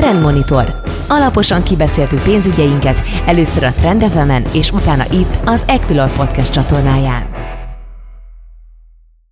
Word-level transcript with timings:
Trendmonitor. 0.00 0.80
Alaposan 1.08 1.62
kibeszéltük 1.62 2.22
pénzügyeinket, 2.22 3.02
először 3.26 3.62
a 3.62 3.72
Trend 3.72 4.04
és 4.52 4.70
utána 4.70 5.04
itt 5.12 5.38
az 5.44 5.64
Equilor 5.68 6.16
Podcast 6.16 6.52
csatornáján. 6.52 7.26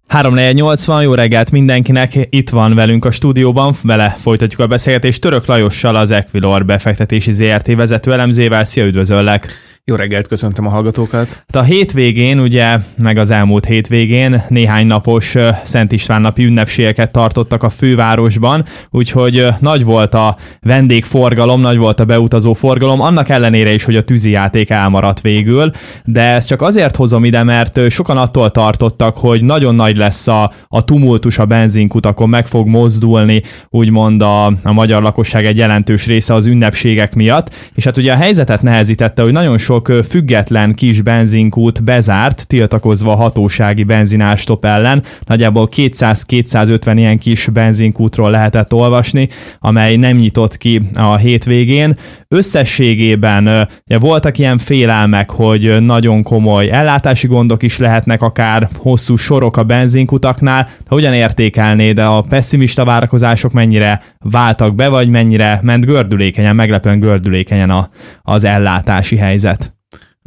3480, 0.06 1.02
jó 1.02 1.14
reggelt 1.14 1.50
mindenkinek, 1.50 2.26
itt 2.30 2.50
van 2.50 2.74
velünk 2.74 3.04
a 3.04 3.10
stúdióban, 3.10 3.74
vele 3.82 4.16
folytatjuk 4.18 4.60
a 4.60 4.66
beszélgetést 4.66 5.20
Török 5.20 5.46
Lajossal, 5.46 5.96
az 5.96 6.10
Equilor 6.10 6.64
befektetési 6.64 7.32
ZRT 7.32 7.74
vezető 7.74 8.12
elemzével. 8.12 8.64
Szia, 8.64 8.84
üdvözöllek! 8.84 9.48
Jó 9.88 9.94
reggelt, 9.94 10.26
köszöntöm 10.26 10.66
a 10.66 10.70
hallgatókat. 10.70 11.28
Hát 11.32 11.56
a 11.56 11.62
hétvégén, 11.62 12.40
ugye, 12.40 12.78
meg 12.96 13.18
az 13.18 13.30
elmúlt 13.30 13.64
hétvégén 13.64 14.42
néhány 14.48 14.86
napos 14.86 15.34
Szent 15.64 15.92
István 15.92 16.20
napi 16.20 16.44
ünnepségeket 16.44 17.10
tartottak 17.10 17.62
a 17.62 17.68
fővárosban, 17.68 18.64
úgyhogy 18.90 19.46
nagy 19.60 19.84
volt 19.84 20.14
a 20.14 20.36
vendégforgalom, 20.60 21.60
nagy 21.60 21.76
volt 21.76 22.00
a 22.00 22.04
beutazó 22.04 22.52
forgalom, 22.52 23.00
annak 23.00 23.28
ellenére 23.28 23.72
is, 23.72 23.84
hogy 23.84 23.96
a 23.96 24.02
tűzijáték 24.02 24.70
elmaradt 24.70 25.20
végül, 25.20 25.70
de 26.04 26.22
ezt 26.22 26.48
csak 26.48 26.62
azért 26.62 26.96
hozom 26.96 27.24
ide, 27.24 27.42
mert 27.42 27.90
sokan 27.90 28.16
attól 28.16 28.50
tartottak, 28.50 29.16
hogy 29.16 29.44
nagyon 29.44 29.74
nagy 29.74 29.96
lesz 29.96 30.26
a, 30.26 30.52
a 30.68 30.84
tumultus 30.84 31.38
a 31.38 31.44
benzinkutakon, 31.44 32.28
meg 32.28 32.46
fog 32.46 32.66
mozdulni, 32.66 33.42
úgymond 33.68 34.22
a, 34.22 34.46
a 34.46 34.72
magyar 34.72 35.02
lakosság 35.02 35.44
egy 35.44 35.56
jelentős 35.56 36.06
része 36.06 36.34
az 36.34 36.46
ünnepségek 36.46 37.14
miatt, 37.14 37.54
és 37.74 37.84
hát 37.84 37.96
ugye 37.96 38.12
a 38.12 38.16
helyzetet 38.16 38.62
nehezítette, 38.62 39.22
hogy 39.22 39.32
nagyon 39.32 39.58
sok 39.58 39.76
sok 39.86 40.04
független 40.04 40.74
kis 40.74 41.00
benzinkút 41.00 41.84
bezárt, 41.84 42.46
tiltakozva 42.46 43.12
a 43.12 43.16
hatósági 43.16 43.84
benzinástop 43.84 44.64
ellen. 44.64 45.02
Nagyjából 45.24 45.68
200-250 45.76 46.92
ilyen 46.96 47.18
kis 47.18 47.48
benzinkútról 47.48 48.30
lehetett 48.30 48.72
olvasni, 48.72 49.28
amely 49.58 49.96
nem 49.96 50.16
nyitott 50.16 50.56
ki 50.56 50.82
a 50.94 51.16
hétvégén. 51.16 51.96
Összességében 52.28 53.68
ja, 53.86 53.98
voltak 53.98 54.38
ilyen 54.38 54.58
félelmek, 54.58 55.30
hogy 55.30 55.82
nagyon 55.82 56.22
komoly 56.22 56.70
ellátási 56.70 57.26
gondok 57.26 57.62
is 57.62 57.78
lehetnek, 57.78 58.22
akár 58.22 58.68
hosszú 58.76 59.16
sorok 59.16 59.56
a 59.56 59.62
benzinkutaknál. 59.62 60.62
De 60.62 60.88
hogyan 60.88 61.12
értékelnéd 61.14 61.98
a 61.98 62.24
pessimista 62.28 62.84
várakozások 62.84 63.52
mennyire 63.52 64.02
váltak 64.18 64.74
be, 64.74 64.88
vagy 64.88 65.08
mennyire 65.08 65.60
ment 65.62 65.86
gördülékenyen, 65.86 66.56
meglepően 66.56 67.00
gördülékenyen 67.00 67.70
a, 67.70 67.90
az 68.22 68.44
ellátási 68.44 69.16
helyzet? 69.16 69.77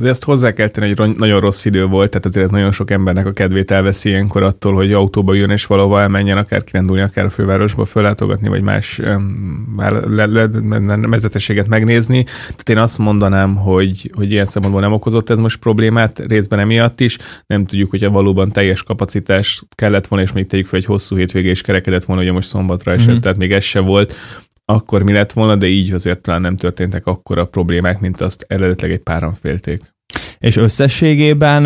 Azért 0.01 0.15
ezt 0.15 0.25
hozzá 0.25 0.53
kell 0.53 0.67
tenni, 0.67 0.93
hogy 0.95 1.15
nagyon 1.17 1.39
rossz 1.39 1.65
idő 1.65 1.85
volt, 1.85 2.09
tehát 2.09 2.25
azért 2.25 2.45
ez 2.45 2.51
nagyon 2.51 2.71
sok 2.71 2.91
embernek 2.91 3.25
a 3.25 3.31
kedvét 3.31 3.71
elveszi 3.71 4.09
ilyenkor 4.09 4.43
attól, 4.43 4.73
hogy 4.73 4.93
autóba 4.93 5.33
jön 5.33 5.49
és 5.49 5.65
valahova 5.65 6.01
elmenjen, 6.01 6.37
akár 6.37 6.63
kirándulni, 6.63 7.01
akár 7.01 7.25
a 7.25 7.29
fővárosba 7.29 7.85
föllátogatni, 7.85 8.47
vagy 8.47 8.61
más 8.61 9.01
mezetességet 11.07 11.67
megnézni. 11.67 12.23
Tehát 12.23 12.69
én 12.69 12.77
azt 12.77 12.97
mondanám, 12.97 13.55
hogy, 13.55 14.11
hogy 14.15 14.31
ilyen 14.31 14.45
szempontból 14.45 14.81
nem 14.81 14.93
okozott 14.93 15.29
ez 15.29 15.37
most 15.37 15.59
problémát, 15.59 16.19
részben 16.27 16.59
emiatt 16.59 16.99
is. 16.99 17.17
Nem 17.47 17.65
tudjuk, 17.65 17.89
hogyha 17.89 18.09
valóban 18.09 18.49
teljes 18.49 18.83
kapacitás 18.83 19.63
kellett 19.75 20.07
volna, 20.07 20.25
és 20.25 20.31
még 20.31 20.47
tegyük 20.47 20.67
fel 20.67 20.79
egy 20.79 20.85
hosszú 20.85 21.15
hétvégé 21.15 21.49
és 21.49 21.61
kerekedett 21.61 22.05
volna, 22.05 22.21
ugye 22.21 22.31
most 22.31 22.47
szombatra 22.47 22.91
esett, 22.91 23.09
mm-hmm. 23.09 23.19
tehát 23.19 23.37
még 23.37 23.51
ez 23.51 23.63
se 23.63 23.79
volt 23.79 24.15
akkor 24.65 25.03
mi 25.03 25.13
lett 25.13 25.31
volna, 25.31 25.55
de 25.55 25.67
így 25.67 25.91
azért 25.91 26.21
talán 26.21 26.41
nem 26.41 26.57
történtek 26.57 27.05
akkora 27.05 27.45
problémák, 27.45 27.99
mint 27.99 28.21
azt 28.21 28.45
eredetileg 28.47 28.93
egy 28.93 29.03
páran 29.03 29.33
félték 29.33 29.90
és 30.41 30.55
összességében 30.55 31.65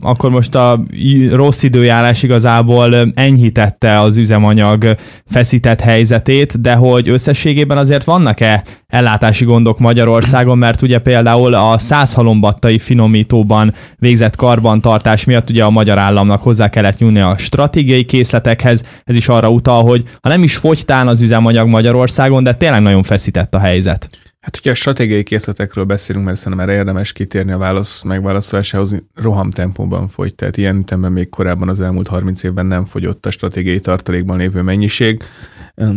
akkor 0.00 0.30
most 0.30 0.54
a 0.54 0.82
rossz 1.30 1.62
időjárás 1.62 2.22
igazából 2.22 3.12
enyhítette 3.14 4.00
az 4.00 4.16
üzemanyag 4.16 4.96
feszített 5.26 5.80
helyzetét, 5.80 6.60
de 6.60 6.74
hogy 6.74 7.08
összességében 7.08 7.78
azért 7.78 8.04
vannak-e 8.04 8.64
ellátási 8.86 9.44
gondok 9.44 9.78
Magyarországon, 9.78 10.58
mert 10.58 10.82
ugye 10.82 10.98
például 10.98 11.54
a 11.54 11.78
százhalombattai 11.78 12.78
finomítóban 12.78 13.74
végzett 13.98 14.36
karbantartás 14.36 15.24
miatt 15.24 15.50
ugye 15.50 15.64
a 15.64 15.70
magyar 15.70 15.98
államnak 15.98 16.42
hozzá 16.42 16.68
kellett 16.68 16.98
nyúlni 16.98 17.20
a 17.20 17.34
stratégiai 17.38 18.04
készletekhez, 18.04 18.82
ez 19.04 19.16
is 19.16 19.28
arra 19.28 19.50
utal, 19.50 19.82
hogy 19.82 20.02
ha 20.20 20.28
nem 20.28 20.42
is 20.42 20.56
fogytán 20.56 21.08
az 21.08 21.22
üzemanyag 21.22 21.68
Magyarországon, 21.68 22.42
de 22.42 22.54
tényleg 22.54 22.82
nagyon 22.82 23.02
feszített 23.02 23.54
a 23.54 23.58
helyzet. 23.58 24.08
Hát, 24.46 24.54
hogyha 24.54 24.70
a 24.70 24.74
stratégiai 24.74 25.22
készletekről 25.22 25.84
beszélünk, 25.84 26.24
mert 26.24 26.36
szerintem 26.36 26.68
erre 26.68 26.78
érdemes 26.78 27.12
kitérni 27.12 27.52
a 27.52 27.58
válasz 27.58 28.02
megválaszolásához, 28.02 28.96
rohamtempóban 29.14 30.08
fogy. 30.08 30.34
Tehát 30.34 30.56
ilyen 30.56 30.76
ütemben 30.76 31.12
még 31.12 31.28
korábban 31.28 31.68
az 31.68 31.80
elmúlt 31.80 32.06
30 32.06 32.42
évben 32.42 32.66
nem 32.66 32.84
fogyott 32.84 33.26
a 33.26 33.30
stratégiai 33.30 33.80
tartalékban 33.80 34.36
lévő 34.36 34.62
mennyiség. 34.62 35.22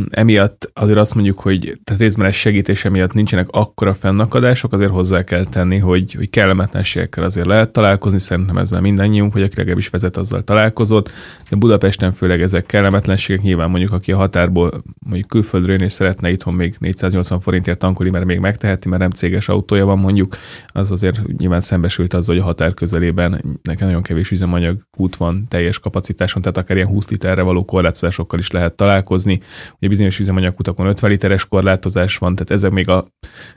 Emiatt 0.09 0.71
azért 0.73 0.99
azt 0.99 1.15
mondjuk, 1.15 1.39
hogy 1.39 1.79
tehát 1.83 2.01
részben 2.01 2.25
ez 2.25 2.33
segítés 2.33 2.85
emiatt 2.85 3.13
nincsenek 3.13 3.47
akkora 3.49 3.93
fennakadások, 3.93 4.73
azért 4.73 4.91
hozzá 4.91 5.23
kell 5.23 5.45
tenni, 5.45 5.77
hogy, 5.77 6.13
hogy 6.13 6.29
kellemetlenségekkel 6.29 7.23
azért 7.23 7.47
lehet 7.47 7.71
találkozni, 7.71 8.19
szerintem 8.19 8.57
ezzel 8.57 8.81
mindannyiunk, 8.81 9.33
hogy 9.33 9.41
aki 9.41 9.55
legalábbis 9.55 9.89
vezet, 9.89 10.17
azzal 10.17 10.43
találkozott, 10.43 11.11
de 11.49 11.55
Budapesten 11.55 12.11
főleg 12.11 12.41
ezek 12.41 12.65
kellemetlenségek, 12.65 13.41
nyilván 13.41 13.69
mondjuk 13.69 13.91
aki 13.91 14.11
a 14.11 14.17
határból 14.17 14.83
mondjuk 14.99 15.27
külföldről 15.27 15.75
jön 15.75 15.87
és 15.87 15.93
szeretne 15.93 16.29
itthon 16.29 16.53
még 16.53 16.75
480 16.79 17.39
forintért 17.39 17.79
tankolni, 17.79 18.11
mert 18.11 18.25
még 18.25 18.39
megteheti, 18.39 18.89
mert 18.89 19.01
nem 19.01 19.09
céges 19.09 19.49
autója 19.49 19.85
van 19.85 19.99
mondjuk, 19.99 20.37
az 20.67 20.91
azért 20.91 21.37
nyilván 21.37 21.61
szembesült 21.61 22.13
azzal, 22.13 22.35
hogy 22.35 22.43
a 22.43 22.47
határ 22.47 22.73
közelében 22.73 23.59
nekem 23.63 23.87
nagyon 23.87 24.01
kevés 24.01 24.31
üzemanyag 24.31 24.77
út 24.97 25.15
van 25.15 25.45
teljes 25.47 25.79
kapacitáson, 25.79 26.41
tehát 26.41 26.57
akár 26.57 26.77
ilyen 26.77 26.89
20 26.89 27.09
literre 27.09 27.41
való 27.41 27.65
korlátozásokkal 27.65 28.39
is 28.39 28.51
lehet 28.51 28.73
találkozni. 28.73 29.39
Ugye 29.77 29.87
bizonyos 29.87 30.19
üzemanyagkutakon 30.19 30.87
50 30.87 31.09
literes 31.09 31.45
korlátozás 31.45 32.17
van, 32.17 32.35
tehát 32.35 32.51
ezek 32.51 32.71
még 32.71 32.89
a 32.89 33.05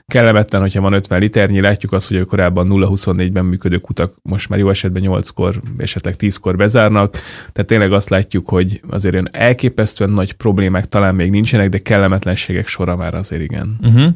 kellemetlen, 0.05 0.61
hogyha 0.61 0.81
van 0.81 0.93
50 0.93 1.19
liternyi, 1.19 1.61
látjuk 1.61 1.91
azt, 1.91 2.07
hogy 2.07 2.25
korábban 2.25 2.67
0-24-ben 2.71 3.45
működő 3.45 3.77
kutak 3.77 4.13
most 4.21 4.49
már 4.49 4.59
jó 4.59 4.69
esetben 4.69 5.03
8-kor, 5.05 5.61
esetleg 5.77 6.15
10-kor 6.19 6.55
bezárnak, 6.55 7.11
tehát 7.51 7.69
tényleg 7.69 7.93
azt 7.93 8.09
látjuk, 8.09 8.49
hogy 8.49 8.81
azért 8.89 9.13
olyan 9.13 9.29
elképesztően 9.31 10.09
nagy 10.09 10.33
problémák 10.33 10.85
talán 10.85 11.15
még 11.15 11.29
nincsenek, 11.29 11.69
de 11.69 11.77
kellemetlenségek 11.77 12.67
sora 12.67 12.95
már 12.95 13.15
azért 13.15 13.41
igen. 13.41 13.77
Uh-huh. 13.81 14.13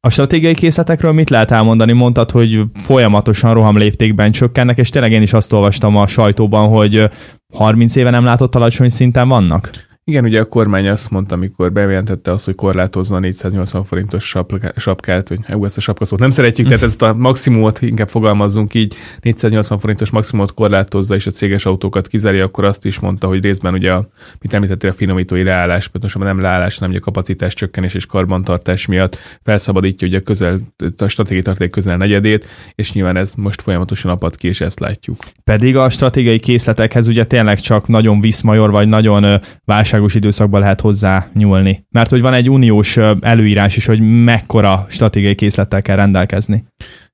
A 0.00 0.10
stratégiai 0.10 0.54
készletekről 0.54 1.12
mit 1.12 1.30
lehet 1.30 1.50
elmondani? 1.50 1.92
Mondtad, 1.92 2.30
hogy 2.30 2.62
folyamatosan 2.74 3.54
rohamléptékben 3.54 4.32
csökkennek, 4.32 4.78
és 4.78 4.88
tényleg 4.88 5.12
én 5.12 5.22
is 5.22 5.32
azt 5.32 5.52
olvastam 5.52 5.96
a 5.96 6.06
sajtóban, 6.06 6.68
hogy 6.68 7.10
30 7.54 7.96
éve 7.96 8.10
nem 8.10 8.24
látott 8.24 8.54
alacsony 8.54 8.88
szinten 8.88 9.28
vannak? 9.28 9.70
Igen, 10.08 10.24
ugye 10.24 10.40
a 10.40 10.44
kormány 10.44 10.88
azt 10.88 11.10
mondta, 11.10 11.34
amikor 11.34 11.72
bejelentette 11.72 12.30
azt, 12.30 12.44
hogy 12.44 12.54
korlátozna 12.54 13.16
a 13.16 13.18
480 13.18 13.84
forintos 13.84 14.34
sapkát, 14.76 15.28
hogy 15.28 15.40
ezt 15.62 15.76
a 15.76 15.80
sapkaszót 15.80 16.18
nem 16.18 16.30
szeretjük, 16.30 16.66
tehát 16.66 16.82
ezt 16.82 17.02
a 17.02 17.14
maximumot 17.14 17.82
inkább 17.82 18.08
fogalmazzunk 18.08 18.74
így, 18.74 18.94
480 19.20 19.78
forintos 19.78 20.10
maximumot 20.10 20.54
korlátozza, 20.54 21.14
és 21.14 21.26
a 21.26 21.30
céges 21.30 21.66
autókat 21.66 22.08
kizárja, 22.08 22.44
akkor 22.44 22.64
azt 22.64 22.84
is 22.84 22.98
mondta, 22.98 23.26
hogy 23.26 23.42
részben 23.42 23.74
ugye, 23.74 23.92
a, 23.92 24.08
mit 24.40 24.54
említettél, 24.54 24.90
a 24.90 24.92
finomítói 24.92 25.42
leállás, 25.42 25.88
pontosan 25.88 26.22
nem 26.22 26.40
leállás, 26.40 26.74
hanem 26.74 26.90
ugye 26.90 27.00
a 27.00 27.04
kapacitás 27.04 27.54
csökkenés 27.54 27.94
és 27.94 28.06
karbantartás 28.06 28.86
miatt 28.86 29.18
felszabadítja 29.42 30.08
ugye 30.08 30.18
a 30.18 30.22
közel, 30.22 30.60
a 30.96 31.08
stratégiai 31.08 31.42
tartalék 31.42 31.70
közel 31.70 31.96
negyedét, 31.96 32.46
és 32.74 32.92
nyilván 32.92 33.16
ez 33.16 33.34
most 33.34 33.62
folyamatosan 33.62 34.10
apad 34.10 34.36
ki, 34.36 34.48
és 34.48 34.60
ezt 34.60 34.80
látjuk. 34.80 35.24
Pedig 35.44 35.76
a 35.76 35.88
stratégiai 35.88 36.38
készletekhez 36.38 37.08
ugye 37.08 37.24
tényleg 37.24 37.60
csak 37.60 37.88
nagyon 37.88 38.20
viszmajor, 38.20 38.70
vagy 38.70 38.88
nagyon 38.88 39.40
válság 39.64 39.96
válságos 39.98 40.14
időszakban 40.14 40.60
lehet 40.60 40.80
hozzá 40.80 41.26
nyúlni. 41.34 41.86
Mert 41.90 42.10
hogy 42.10 42.20
van 42.20 42.34
egy 42.34 42.50
uniós 42.50 42.96
előírás 43.20 43.76
is, 43.76 43.86
hogy 43.86 44.00
mekkora 44.00 44.86
stratégiai 44.88 45.34
készlettel 45.34 45.82
kell 45.82 45.96
rendelkezni. 45.96 46.64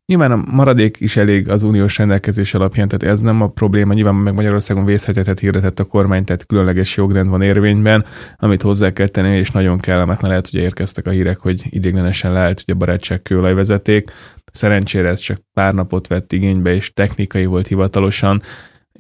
Nyilván 0.07 0.33
a 0.33 0.45
maradék 0.51 0.97
is 1.01 1.17
elég 1.17 1.49
az 1.49 1.63
uniós 1.63 1.99
rendelkezés 1.99 2.55
alapján, 2.55 2.89
tehát 2.89 3.15
ez 3.15 3.21
nem 3.21 3.41
a 3.41 3.47
probléma. 3.47 3.93
Nyilván 3.93 4.15
meg 4.15 4.35
Magyarországon 4.35 4.85
vészhelyzetet 4.85 5.39
hirdetett 5.39 5.79
a 5.79 5.85
kormány, 5.85 6.25
tehát 6.25 6.47
különleges 6.47 6.97
jogrend 6.97 7.29
van 7.29 7.43
érvényben, 7.43 8.05
amit 8.37 8.63
hozzá 8.63 8.93
kell 8.93 9.09
tenni, 9.09 9.37
és 9.37 9.51
nagyon 9.51 9.79
kellemetlen 9.79 10.31
lehet, 10.31 10.49
hogy 10.51 10.61
érkeztek 10.61 11.07
a 11.07 11.11
hírek, 11.11 11.39
hogy 11.39 11.63
idéglenesen 11.71 12.33
leállt 12.33 12.61
ugye 12.61 12.73
a 12.73 12.77
barátság 12.77 13.23
kőolajvezeték. 13.23 14.11
Szerencsére 14.53 15.09
ez 15.09 15.21
csak 15.21 15.39
pár 15.53 15.75
napot 15.75 16.07
vett 16.07 16.33
igénybe, 16.33 16.75
és 16.75 16.93
technikai 16.93 17.45
volt 17.47 17.67
hivatalosan, 17.67 18.43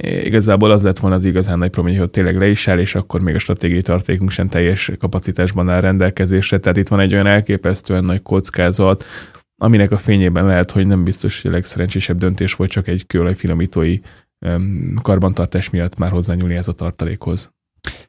Igazából 0.03 0.71
az 0.71 0.83
lett 0.83 0.99
volna 0.99 1.17
az 1.17 1.25
igazán 1.25 1.59
nagy 1.59 1.71
probléma, 1.71 1.99
hogy 1.99 2.11
tényleg 2.11 2.39
le 2.39 2.49
is 2.49 2.69
áll, 2.69 2.79
és 2.79 2.95
akkor 2.95 3.21
még 3.21 3.35
a 3.35 3.39
stratégiai 3.39 3.83
tartékunk 3.83 4.31
sem 4.31 4.49
teljes 4.49 4.91
kapacitásban 4.99 5.71
áll 5.71 5.81
rendelkezésre. 5.81 6.59
Tehát 6.59 6.79
itt 6.79 6.89
van 6.89 7.01
egy 7.01 7.13
olyan 7.13 7.27
elképesztően 7.27 8.05
nagy 8.05 8.23
kockázat, 8.23 9.05
aminek 9.57 9.91
a 9.91 9.99
fényében 9.99 10.47
lehet, 10.47 10.71
hogy 10.71 10.87
nem 10.87 11.05
biztos, 11.05 11.43
hogy 11.43 11.51
a 11.51 11.55
legszerencsésebb 11.55 12.19
döntés 12.19 12.55
volt 12.55 12.71
csak 12.71 12.89
egy 12.89 13.07
kőolaj 13.07 13.35
finomítói 13.35 13.99
karbantartás 15.03 15.71
miatt 15.71 15.97
már 15.97 16.11
hozzányúlni 16.11 16.55
ez 16.55 16.69
a 16.69 16.73
tartalékhoz. 16.73 17.53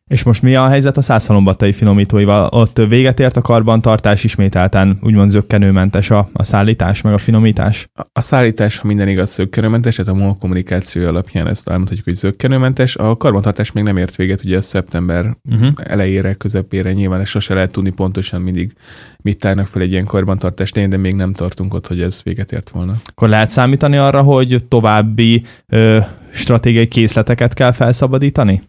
És 0.07 0.23
most 0.23 0.41
mi 0.41 0.55
a 0.55 0.67
helyzet 0.67 0.97
a 0.97 1.01
százhalombattai 1.01 1.73
finomítóival? 1.73 2.47
Ott 2.51 2.77
véget 2.77 3.19
ért 3.19 3.37
a 3.37 3.41
karbantartás, 3.41 4.23
ismételten 4.23 4.97
úgymond 5.01 5.29
zöggenőmentes 5.29 6.09
a, 6.09 6.29
a 6.33 6.43
szállítás, 6.43 7.01
meg 7.01 7.13
a 7.13 7.17
finomítás? 7.17 7.89
A, 7.93 8.01
a 8.13 8.21
szállítás, 8.21 8.77
ha 8.77 8.87
minden 8.87 9.07
igaz, 9.07 9.33
zöggenőmentes, 9.33 9.95
tehát 9.95 10.11
a 10.11 10.15
MOL 10.15 10.35
kommunikáció 10.39 11.07
alapján 11.07 11.47
ezt 11.47 11.67
elmondhatjuk, 11.67 12.05
hogy 12.05 12.15
zöggenőmentes. 12.15 12.95
A 12.95 13.17
karbantartás 13.17 13.71
még 13.71 13.83
nem 13.83 13.97
ért 13.97 14.15
véget, 14.15 14.43
ugye 14.43 14.61
szeptember 14.61 15.37
uh-huh. 15.49 15.69
elejére, 15.75 16.33
közepére 16.33 16.93
nyilván 16.93 17.19
ezt 17.19 17.31
sose 17.31 17.53
lehet 17.53 17.71
tudni 17.71 17.91
pontosan 17.91 18.41
mindig, 18.41 18.73
mit 19.21 19.39
tárnak 19.39 19.67
fel 19.67 19.81
egy 19.81 19.91
ilyen 19.91 20.05
karbantartás 20.05 20.71
de 20.71 20.97
még 20.97 21.13
nem 21.13 21.33
tartunk 21.33 21.73
ott, 21.73 21.87
hogy 21.87 22.01
ez 22.01 22.21
véget 22.23 22.51
ért 22.51 22.69
volna. 22.69 22.93
Akkor 23.05 23.29
lehet 23.29 23.49
számítani 23.49 23.97
arra, 23.97 24.21
hogy 24.21 24.65
további 24.67 25.43
ö, 25.67 25.99
stratégiai 26.31 26.87
készleteket 26.87 27.53
kell 27.53 27.71
felszabadítani? 27.71 28.61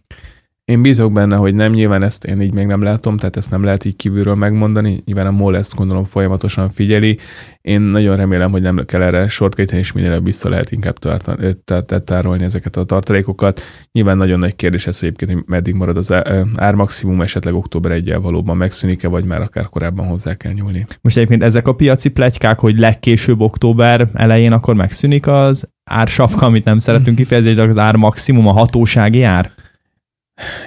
Én 0.71 0.81
bízok 0.81 1.11
benne, 1.11 1.35
hogy 1.35 1.55
nem, 1.55 1.71
nyilván 1.71 2.03
ezt 2.03 2.25
én 2.25 2.41
így 2.41 2.53
még 2.53 2.65
nem 2.65 2.81
látom, 2.81 3.17
tehát 3.17 3.37
ezt 3.37 3.51
nem 3.51 3.63
lehet 3.63 3.85
így 3.85 3.95
kívülről 3.95 4.35
megmondani. 4.35 5.01
Nyilván 5.05 5.27
a 5.27 5.31
MOL 5.31 5.57
ezt 5.57 5.75
gondolom 5.75 6.03
folyamatosan 6.03 6.69
figyeli. 6.69 7.17
Én 7.61 7.81
nagyon 7.81 8.15
remélem, 8.15 8.51
hogy 8.51 8.61
nem 8.61 8.83
kell 8.85 9.01
erre 9.01 9.27
sort 9.27 9.55
kérteni, 9.55 9.79
és 9.79 9.91
minél 9.91 10.21
vissza 10.21 10.49
lehet 10.49 10.71
inkább 10.71 10.97
tárolni 12.03 12.43
ezeket 12.43 12.75
a 12.75 12.83
tartalékokat. 12.83 13.61
Nyilván 13.91 14.17
nagyon 14.17 14.39
nagy 14.39 14.55
kérdés 14.55 14.87
ez 14.87 14.99
egyébként, 15.01 15.31
hogy 15.31 15.43
meddig 15.45 15.73
marad 15.73 15.97
az 15.97 16.13
ármaximum, 16.55 17.21
esetleg 17.21 17.53
október 17.53 17.91
1 17.91 18.15
valóban 18.21 18.57
megszűnik-e, 18.57 19.07
vagy 19.07 19.25
már 19.25 19.41
akár 19.41 19.65
korábban 19.69 20.07
hozzá 20.07 20.35
kell 20.35 20.51
nyúlni. 20.51 20.85
Most 21.01 21.17
egyébként 21.17 21.43
ezek 21.43 21.67
a 21.67 21.73
piaci 21.73 22.09
plegykák, 22.09 22.59
hogy 22.59 22.79
legkésőbb 22.79 23.41
október 23.41 24.07
elején 24.13 24.51
akkor 24.51 24.75
megszűnik 24.75 25.27
az 25.27 25.69
ársapka, 25.83 26.45
amit 26.45 26.65
nem 26.65 26.77
szeretünk 26.77 27.17
kifejezni, 27.17 27.59
az 27.59 27.77
ár 27.77 27.95
maximum, 27.95 28.47
a 28.47 28.51
hatósági 28.51 29.23
ár? 29.23 29.51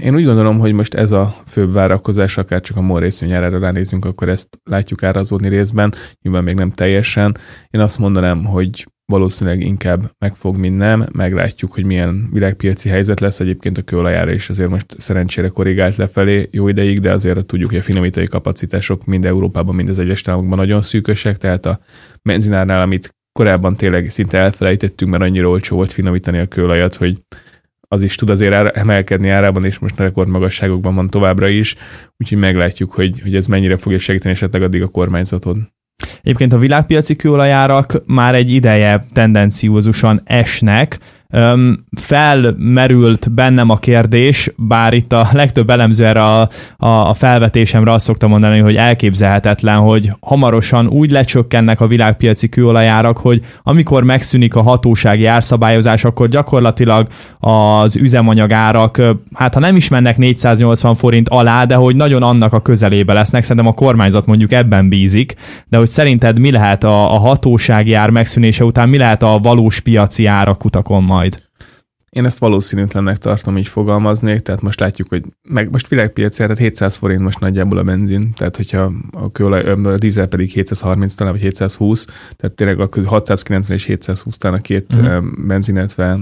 Én 0.00 0.14
úgy 0.14 0.24
gondolom, 0.24 0.58
hogy 0.58 0.72
most 0.72 0.94
ez 0.94 1.12
a 1.12 1.36
főbb 1.46 1.72
várakozás, 1.72 2.36
akár 2.36 2.60
csak 2.60 2.76
a 2.76 2.80
MOL 2.80 3.00
részvényárára 3.00 3.58
ránézünk, 3.58 4.04
akkor 4.04 4.28
ezt 4.28 4.48
látjuk 4.64 5.02
árazódni 5.02 5.48
részben, 5.48 5.94
nyilván 6.22 6.44
még 6.44 6.54
nem 6.54 6.70
teljesen. 6.70 7.36
Én 7.70 7.80
azt 7.80 7.98
mondanám, 7.98 8.44
hogy 8.44 8.86
valószínűleg 9.10 9.60
inkább 9.60 10.12
meg 10.18 10.34
fog, 10.34 10.56
mint 10.56 10.76
nem. 10.76 11.06
Meglátjuk, 11.12 11.72
hogy 11.72 11.84
milyen 11.84 12.28
világpiaci 12.32 12.88
helyzet 12.88 13.20
lesz. 13.20 13.40
Egyébként 13.40 13.78
a 13.78 13.82
kőolajára 13.82 14.32
is 14.32 14.48
azért 14.48 14.68
most 14.68 14.86
szerencsére 14.98 15.48
korrigált 15.48 15.96
lefelé 15.96 16.48
jó 16.50 16.68
ideig, 16.68 17.00
de 17.00 17.12
azért 17.12 17.46
tudjuk, 17.46 17.70
hogy 17.70 17.78
a 17.78 17.82
finomítói 17.82 18.26
kapacitások 18.26 19.04
mind 19.04 19.24
Európában, 19.24 19.74
mind 19.74 19.88
az 19.88 19.98
egyes 19.98 20.28
államokban 20.28 20.58
nagyon 20.58 20.82
szűkösek, 20.82 21.38
tehát 21.38 21.66
a 21.66 21.80
benzinárnál, 22.22 22.80
amit 22.80 23.14
korábban 23.32 23.76
tényleg 23.76 24.10
szinte 24.10 24.38
elfelejtettünk, 24.38 25.10
mert 25.10 25.22
annyira 25.22 25.48
olcsó 25.48 25.76
volt 25.76 25.92
finomítani 25.92 26.38
a 26.38 26.46
kőolajat, 26.46 26.94
hogy 26.94 27.18
az 27.94 28.02
is 28.02 28.14
tud 28.14 28.30
azért 28.30 28.76
emelkedni 28.76 29.28
árában, 29.28 29.64
és 29.64 29.78
most 29.78 29.96
rekordmagasságokban 29.96 30.94
van 30.94 31.08
továbbra 31.08 31.48
is, 31.48 31.76
úgyhogy 32.16 32.38
meglátjuk, 32.38 32.92
hogy, 32.92 33.20
hogy 33.22 33.36
ez 33.36 33.46
mennyire 33.46 33.76
fogja 33.76 33.98
segíteni 33.98 34.34
esetleg 34.34 34.62
addig 34.62 34.82
a 34.82 34.88
kormányzatod. 34.88 35.56
Egyébként 36.22 36.52
a 36.52 36.58
világpiaci 36.58 37.16
kőolajárak 37.16 38.02
már 38.06 38.34
egy 38.34 38.50
ideje 38.50 39.06
tendenciózusan 39.12 40.20
esnek, 40.24 40.98
felmerült 41.96 43.32
bennem 43.32 43.70
a 43.70 43.76
kérdés, 43.76 44.50
bár 44.56 44.92
itt 44.92 45.12
a 45.12 45.28
legtöbb 45.32 45.70
elemző 45.70 46.06
erre 46.06 46.22
a, 46.22 46.48
a, 46.76 46.86
a 46.86 47.14
felvetésemre 47.14 47.92
azt 47.92 48.04
szokta 48.04 48.28
mondani, 48.28 48.58
hogy 48.58 48.76
elképzelhetetlen, 48.76 49.76
hogy 49.76 50.10
hamarosan 50.20 50.86
úgy 50.86 51.10
lecsökkennek 51.10 51.80
a 51.80 51.86
világpiaci 51.86 52.48
kőolajárak, 52.48 53.18
hogy 53.18 53.44
amikor 53.62 54.02
megszűnik 54.02 54.54
a 54.54 54.62
hatósági 54.62 55.26
árszabályozás, 55.26 56.04
akkor 56.04 56.28
gyakorlatilag 56.28 57.06
az 57.38 57.96
üzemanyagárak, 57.96 59.02
hát 59.34 59.54
ha 59.54 59.60
nem 59.60 59.76
is 59.76 59.88
mennek 59.88 60.16
480 60.16 60.94
forint 60.94 61.28
alá, 61.28 61.64
de 61.64 61.74
hogy 61.74 61.96
nagyon 61.96 62.22
annak 62.22 62.52
a 62.52 62.62
közelébe 62.62 63.12
lesznek, 63.12 63.42
szerintem 63.42 63.66
a 63.66 63.74
kormányzat 63.74 64.26
mondjuk 64.26 64.52
ebben 64.52 64.88
bízik, 64.88 65.34
de 65.68 65.76
hogy 65.76 65.88
szerinted 65.88 66.38
mi 66.38 66.50
lehet 66.50 66.84
a, 66.84 67.14
a 67.14 67.18
hatósági 67.18 67.94
ár 67.94 68.10
megszűnése 68.10 68.64
után, 68.64 68.88
mi 68.88 68.98
lehet 68.98 69.22
a 69.22 69.38
valós 69.42 69.80
piaci 69.80 70.26
árak 70.26 70.64
utakon 70.64 71.02
majd? 71.02 71.19
Én 72.10 72.24
ezt 72.24 72.38
valószínűtlennek 72.38 73.18
tartom, 73.18 73.58
így 73.58 73.68
fogalmaznék, 73.68 74.40
tehát 74.40 74.60
most 74.60 74.80
látjuk, 74.80 75.08
hogy 75.08 75.24
meg 75.42 75.70
most 75.70 75.88
világpiaci 75.88 76.38
tehát 76.38 76.58
700 76.58 76.96
forint 76.96 77.22
most 77.22 77.40
nagyjából 77.40 77.78
a 77.78 77.82
benzin, 77.82 78.32
tehát 78.32 78.56
hogyha 78.56 78.92
a, 79.12 79.32
kőolaj, 79.32 79.70
a 79.70 79.98
dízel 79.98 80.26
pedig 80.26 80.50
730 80.50 81.14
talán, 81.14 81.32
vagy 81.32 81.42
720, 81.42 82.04
tehát 82.36 82.56
tényleg 82.56 82.80
a 82.80 82.88
690 83.04 83.76
és 83.76 83.84
720 83.84 84.36
talán 84.36 84.58
a 84.58 84.60
két 84.60 84.92
uh-huh. 84.96 85.24
benzin, 85.46 85.76
illetve 85.76 86.18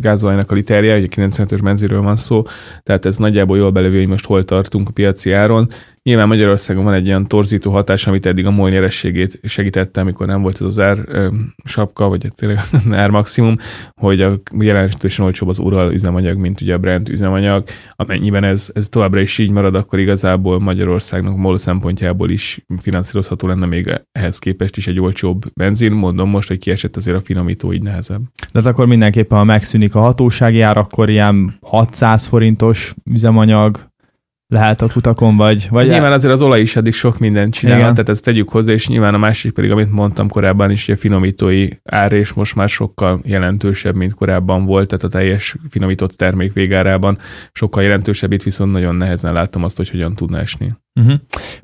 gázolajnak 0.00 0.50
a 0.50 0.54
literje, 0.54 0.96
ugye 0.96 1.06
95-ös 1.10 1.60
benzinről 1.62 2.02
van 2.02 2.16
szó, 2.16 2.42
tehát 2.82 3.04
ez 3.06 3.16
nagyjából 3.16 3.56
jól 3.56 3.70
belevő, 3.70 3.98
hogy 3.98 4.08
most 4.08 4.26
hol 4.26 4.44
tartunk 4.44 4.88
a 4.88 4.92
piaci 4.92 5.32
áron. 5.32 5.68
Nyilván 6.08 6.28
Magyarországon 6.28 6.84
van 6.84 6.94
egy 6.94 7.06
ilyen 7.06 7.26
torzító 7.26 7.70
hatás, 7.70 8.06
amit 8.06 8.26
eddig 8.26 8.46
a 8.46 8.50
MOL 8.50 8.70
nyerességét 8.70 9.40
segítette, 9.42 10.00
amikor 10.00 10.26
nem 10.26 10.42
volt 10.42 10.54
ez 10.60 10.66
az 10.66 10.80
ár 10.80 10.98
ö, 11.06 11.28
sapka, 11.64 12.08
vagy 12.08 12.28
tényleg 12.36 12.58
ár 13.02 13.10
maximum, 13.10 13.56
hogy 13.94 14.20
a 14.20 14.40
jelentősen 14.58 15.24
olcsóbb 15.24 15.48
az 15.48 15.58
Ural 15.58 15.92
üzemanyag, 15.92 16.38
mint 16.38 16.60
ugye 16.60 16.74
a 16.74 16.78
Brent 16.78 17.08
üzemanyag. 17.08 17.64
Amennyiben 17.96 18.44
ez, 18.44 18.70
ez 18.74 18.88
továbbra 18.88 19.20
is 19.20 19.38
így 19.38 19.50
marad, 19.50 19.74
akkor 19.74 19.98
igazából 19.98 20.60
Magyarországnak 20.60 21.36
MOL 21.36 21.58
szempontjából 21.58 22.30
is 22.30 22.64
finanszírozható 22.80 23.46
lenne 23.46 23.66
még 23.66 24.00
ehhez 24.12 24.38
képest 24.38 24.76
is 24.76 24.86
egy 24.86 25.00
olcsóbb 25.00 25.42
benzin. 25.54 25.92
Mondom 25.92 26.30
most, 26.30 26.48
hogy 26.48 26.58
kiesett 26.58 26.96
azért 26.96 27.16
a 27.16 27.20
finomító 27.20 27.72
így 27.72 27.82
nehezebb. 27.82 28.22
De 28.52 28.60
hát 28.60 28.66
akkor 28.66 28.86
mindenképpen, 28.86 29.38
ha 29.38 29.44
megszűnik 29.44 29.94
a 29.94 30.00
hatósági 30.00 30.60
ár, 30.60 30.76
akkor 30.76 31.10
ilyen 31.10 31.58
600 31.60 32.26
forintos 32.26 32.94
üzemanyag 33.10 33.92
lehet 34.48 34.82
a 34.82 34.88
kutakon, 34.92 35.36
vagy... 35.36 35.66
vagy 35.70 35.88
nyilván 35.88 36.12
azért 36.12 36.32
az 36.32 36.42
olaj 36.42 36.60
is 36.60 36.76
eddig 36.76 36.92
sok 36.92 37.18
mindent 37.18 37.52
csinál, 37.52 37.78
Igen. 37.78 37.90
tehát 37.90 38.08
ezt 38.08 38.24
tegyük 38.24 38.48
hozzá, 38.48 38.72
és 38.72 38.88
nyilván 38.88 39.14
a 39.14 39.18
másik 39.18 39.52
pedig, 39.52 39.70
amit 39.70 39.90
mondtam 39.90 40.28
korábban 40.28 40.70
is, 40.70 40.86
hogy 40.86 40.94
a 40.94 40.98
finomítói 40.98 41.68
árés 41.84 42.32
most 42.32 42.54
már 42.54 42.68
sokkal 42.68 43.20
jelentősebb, 43.24 43.94
mint 43.94 44.14
korábban 44.14 44.64
volt, 44.64 44.88
tehát 44.88 45.04
a 45.04 45.08
teljes 45.08 45.56
finomított 45.70 46.12
termék 46.12 46.52
végárában 46.52 47.18
sokkal 47.52 47.82
jelentősebb, 47.82 48.32
itt 48.32 48.42
viszont 48.42 48.72
nagyon 48.72 48.94
nehezen 48.94 49.32
látom 49.32 49.64
azt, 49.64 49.76
hogy 49.76 49.90
hogyan 49.90 50.14
tudna 50.14 50.38
esni. 50.38 50.74
Uh-huh. 51.00 51.14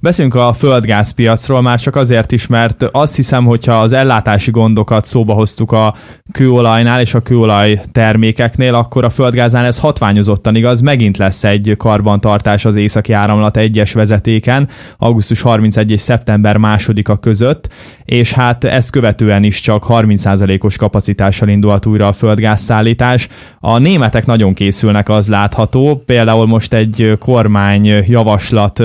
Beszéljünk 0.01 0.37
a 0.37 0.53
földgázpiacról 0.53 1.63
már 1.63 1.81
csak 1.81 1.97
azért 1.97 2.33
is, 2.33 2.47
mert 2.47 2.83
azt 2.83 3.17
hiszem, 3.17 3.45
hogyha 3.45 3.81
az 3.81 3.93
ellátási 3.93 4.51
gondokat 4.51 5.05
szóba 5.05 5.33
hoztuk 5.33 5.73
a 5.73 5.95
kőolajnál 6.33 7.01
és 7.01 7.15
a 7.15 7.21
kőolaj 7.21 7.81
termékeknél, 7.93 8.75
akkor 8.75 9.05
a 9.05 9.11
földgáznál 9.11 9.65
ez 9.65 9.79
hatványozottan 9.79 10.55
igaz, 10.55 10.81
megint 10.81 11.17
lesz 11.17 11.45
egy 11.45 11.75
karbantartás 11.77 12.65
az 12.65 12.77
északi 12.77 13.13
áramlat 13.13 13.57
egyes 13.57 13.93
vezetéken, 13.93 14.69
augusztus 14.99 15.43
31 15.43 15.91
és 15.91 16.01
szeptember 16.01 16.57
2-a 16.59 17.19
között, 17.19 17.69
és 18.05 18.33
hát 18.33 18.65
ezt 18.65 18.91
követően 18.91 19.45
is 19.45 19.61
csak 19.61 19.85
30%-os 19.89 20.77
kapacitással 20.77 21.49
indult 21.49 21.87
újra 21.87 22.07
a 22.07 22.13
földgázszállítás. 22.13 23.29
A 23.61 23.79
németek 23.79 24.27
nagyon 24.27 24.55
készülnek, 24.55 25.09
az 25.09 25.29
látható, 25.29 26.03
például 26.07 26.47
most 26.47 26.75
egy 26.75 27.17
kormány 27.19 27.87
javaslat 28.07 28.83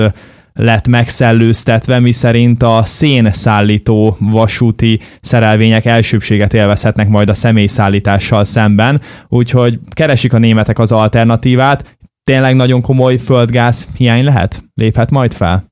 lett 0.56 0.88
megszellőztetve, 0.88 1.98
miszerint 1.98 2.62
a 2.62 2.82
szénszállító 2.84 4.16
vasúti 4.20 5.00
szerelvények 5.20 5.84
elsőbséget 5.84 6.54
élvezhetnek 6.54 7.08
majd 7.08 7.28
a 7.28 7.34
személyszállítással 7.34 8.44
szemben, 8.44 9.00
úgyhogy 9.28 9.80
keresik 9.90 10.32
a 10.32 10.38
németek 10.38 10.78
az 10.78 10.92
alternatívát. 10.92 11.96
Tényleg 12.24 12.56
nagyon 12.56 12.80
komoly 12.80 13.16
földgáz 13.16 13.88
hiány 13.96 14.24
lehet? 14.24 14.64
Léphet 14.74 15.10
majd 15.10 15.32
fel? 15.32 15.64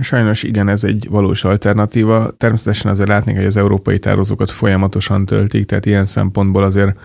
Sajnos 0.00 0.42
igen, 0.42 0.68
ez 0.68 0.84
egy 0.84 1.06
valós 1.10 1.44
alternatíva. 1.44 2.30
Természetesen 2.36 2.90
azért 2.90 3.08
látni, 3.08 3.34
hogy 3.34 3.44
az 3.44 3.56
európai 3.56 3.98
tározókat 3.98 4.50
folyamatosan 4.50 5.26
töltik, 5.26 5.66
tehát 5.66 5.86
ilyen 5.86 6.06
szempontból 6.06 6.62
azért 6.62 6.96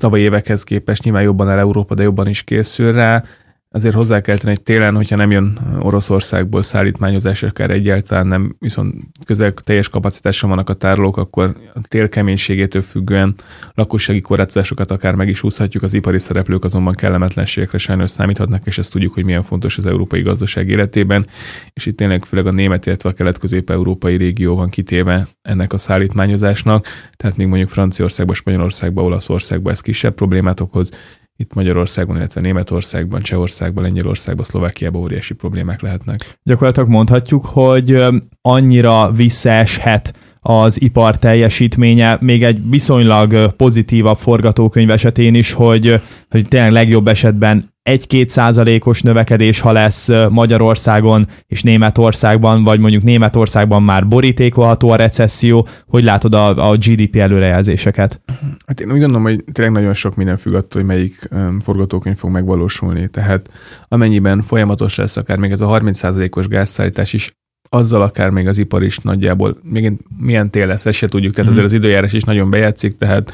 tavalyi 0.00 0.22
évekhez 0.22 0.62
képest 0.62 1.04
nyilván 1.04 1.22
jobban 1.22 1.50
el 1.50 1.58
Európa, 1.58 1.94
de 1.94 2.02
jobban 2.02 2.28
is 2.28 2.42
készül 2.42 2.92
rá. 2.92 3.24
Azért 3.70 3.94
hozzá 3.94 4.20
kell 4.20 4.36
tenni, 4.36 4.54
hogy 4.54 4.62
télen, 4.62 4.94
hogyha 4.94 5.16
nem 5.16 5.30
jön 5.30 5.58
Oroszországból 5.80 6.62
szállítmányozás, 6.62 7.42
akár 7.42 7.70
egyáltalán 7.70 8.26
nem, 8.26 8.56
viszont 8.58 8.94
közel 9.24 9.52
teljes 9.52 9.88
kapacitással 9.88 10.48
vannak 10.48 10.68
a 10.68 10.74
tárolók, 10.74 11.16
akkor 11.16 11.56
a 11.74 11.80
tél 11.88 12.08
keménységétől 12.08 12.82
függően 12.82 13.34
lakossági 13.74 14.20
korlátozásokat 14.20 14.90
akár 14.90 15.14
meg 15.14 15.28
is 15.28 15.40
húzhatjuk, 15.40 15.82
az 15.82 15.94
ipari 15.94 16.18
szereplők 16.18 16.64
azonban 16.64 16.94
kellemetlenségekre 16.94 17.78
sajnos 17.78 18.10
számíthatnak, 18.10 18.66
és 18.66 18.78
ezt 18.78 18.92
tudjuk, 18.92 19.14
hogy 19.14 19.24
milyen 19.24 19.42
fontos 19.42 19.78
az 19.78 19.86
európai 19.86 20.22
gazdaság 20.22 20.68
életében, 20.68 21.26
és 21.72 21.86
itt 21.86 21.96
tényleg 21.96 22.24
főleg 22.24 22.46
a 22.46 22.52
német, 22.52 22.86
illetve 22.86 23.08
a 23.08 23.12
kelet-közép-európai 23.12 24.16
régió 24.16 24.54
van 24.54 24.68
kitéve 24.68 25.26
ennek 25.42 25.72
a 25.72 25.78
szállítmányozásnak, 25.78 26.86
tehát 27.16 27.36
még 27.36 27.46
mondjuk 27.46 27.68
Franciaországban, 27.68 28.34
Spanyolországban, 28.34 29.04
Olaszországban 29.04 29.72
ez 29.72 29.80
kisebb 29.80 30.14
problémát 30.14 30.60
okoz, 30.60 30.90
itt 31.40 31.54
Magyarországon, 31.54 32.16
illetve 32.16 32.40
Németországban, 32.40 33.22
Csehországban, 33.22 33.82
Lengyelországban, 33.82 34.44
Szlovákiában 34.44 35.00
óriási 35.00 35.34
problémák 35.34 35.80
lehetnek. 35.80 36.38
Gyakorlatilag 36.42 36.88
mondhatjuk, 36.88 37.44
hogy 37.44 38.04
annyira 38.40 39.10
visszaeshet 39.10 40.12
az 40.50 40.82
ipar 40.82 41.18
teljesítménye, 41.18 42.18
még 42.20 42.44
egy 42.44 42.70
viszonylag 42.70 43.52
pozitívabb 43.56 44.16
forgatókönyv 44.16 44.90
esetén 44.90 45.34
is, 45.34 45.52
hogy, 45.52 46.00
hogy 46.30 46.48
tényleg 46.48 46.72
legjobb 46.72 47.08
esetben 47.08 47.72
1-2 47.90 48.28
százalékos 48.28 49.02
növekedés, 49.02 49.60
ha 49.60 49.72
lesz 49.72 50.08
Magyarországon 50.28 51.26
és 51.46 51.62
Németországban, 51.62 52.64
vagy 52.64 52.80
mondjuk 52.80 53.02
Németországban 53.02 53.82
már 53.82 54.08
borítékolható 54.08 54.90
a 54.90 54.96
recesszió, 54.96 55.66
hogy 55.86 56.04
látod 56.04 56.34
a, 56.34 56.70
a 56.70 56.76
GDP 56.76 57.16
előrejelzéseket? 57.16 58.20
Hát 58.66 58.80
én 58.80 58.92
úgy 58.92 58.98
gondolom, 58.98 59.22
hogy 59.22 59.44
tényleg 59.52 59.74
nagyon 59.74 59.94
sok 59.94 60.16
minden 60.16 60.36
függ 60.36 60.54
attól, 60.54 60.82
hogy 60.82 60.90
melyik 60.90 61.28
forgatókönyv 61.60 62.16
fog 62.16 62.30
megvalósulni. 62.30 63.08
Tehát 63.08 63.50
amennyiben 63.88 64.42
folyamatos 64.42 64.94
lesz 64.94 65.16
akár 65.16 65.38
még 65.38 65.50
ez 65.50 65.60
a 65.60 65.66
30 65.66 65.98
százalékos 65.98 66.48
gázszállítás 66.48 67.12
is, 67.12 67.32
azzal 67.68 68.02
akár 68.02 68.30
még 68.30 68.46
az 68.46 68.58
ipar 68.58 68.82
is 68.82 68.98
nagyjából, 68.98 69.56
még 69.62 69.92
milyen 70.18 70.50
tél 70.50 70.66
lesz, 70.66 70.86
ezt 70.86 70.98
se 70.98 71.08
tudjuk, 71.08 71.34
tehát 71.34 71.50
azért 71.50 71.66
mhm. 71.66 71.74
az 71.74 71.82
időjárás 71.82 72.12
is 72.12 72.22
nagyon 72.22 72.50
bejátszik, 72.50 72.98
tehát 72.98 73.32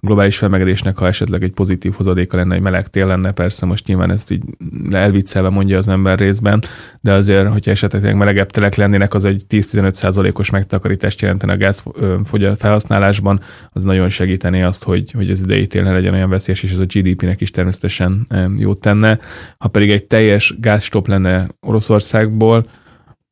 globális 0.00 0.36
felmelegedésnek, 0.36 0.98
ha 0.98 1.06
esetleg 1.06 1.42
egy 1.42 1.52
pozitív 1.52 1.92
hozadéka 1.92 2.36
lenne, 2.36 2.54
egy 2.54 2.60
meleg 2.60 2.88
tél 2.88 3.06
lenne, 3.06 3.32
persze 3.32 3.66
most 3.66 3.86
nyilván 3.86 4.10
ezt 4.10 4.30
így 4.30 4.42
elviccelve 4.90 5.48
mondja 5.48 5.78
az 5.78 5.88
ember 5.88 6.18
részben, 6.18 6.62
de 7.00 7.12
azért, 7.12 7.48
hogyha 7.48 7.70
esetleg 7.70 8.16
melegebb 8.16 8.50
telek 8.50 8.74
lennének, 8.74 9.14
az 9.14 9.24
egy 9.24 9.44
10-15 9.50 9.92
százalékos 9.92 10.50
megtakarítást 10.50 11.20
jelentene 11.20 11.52
a 11.52 11.56
gáz 11.56 11.84
felhasználásban, 12.56 13.40
az 13.72 13.82
nagyon 13.82 14.08
segítené 14.08 14.62
azt, 14.62 14.84
hogy, 14.84 15.10
hogy 15.10 15.30
az 15.30 15.40
idei 15.42 15.66
tél 15.66 15.82
ne 15.82 15.92
legyen 15.92 16.14
olyan 16.14 16.30
veszélyes, 16.30 16.62
és 16.62 16.72
ez 16.72 16.78
a 16.78 16.84
GDP-nek 16.84 17.40
is 17.40 17.50
természetesen 17.50 18.26
jót 18.58 18.80
tenne. 18.80 19.18
Ha 19.58 19.68
pedig 19.68 19.90
egy 19.90 20.04
teljes 20.04 20.54
gázstop 20.60 21.08
lenne 21.08 21.48
Oroszországból, 21.60 22.66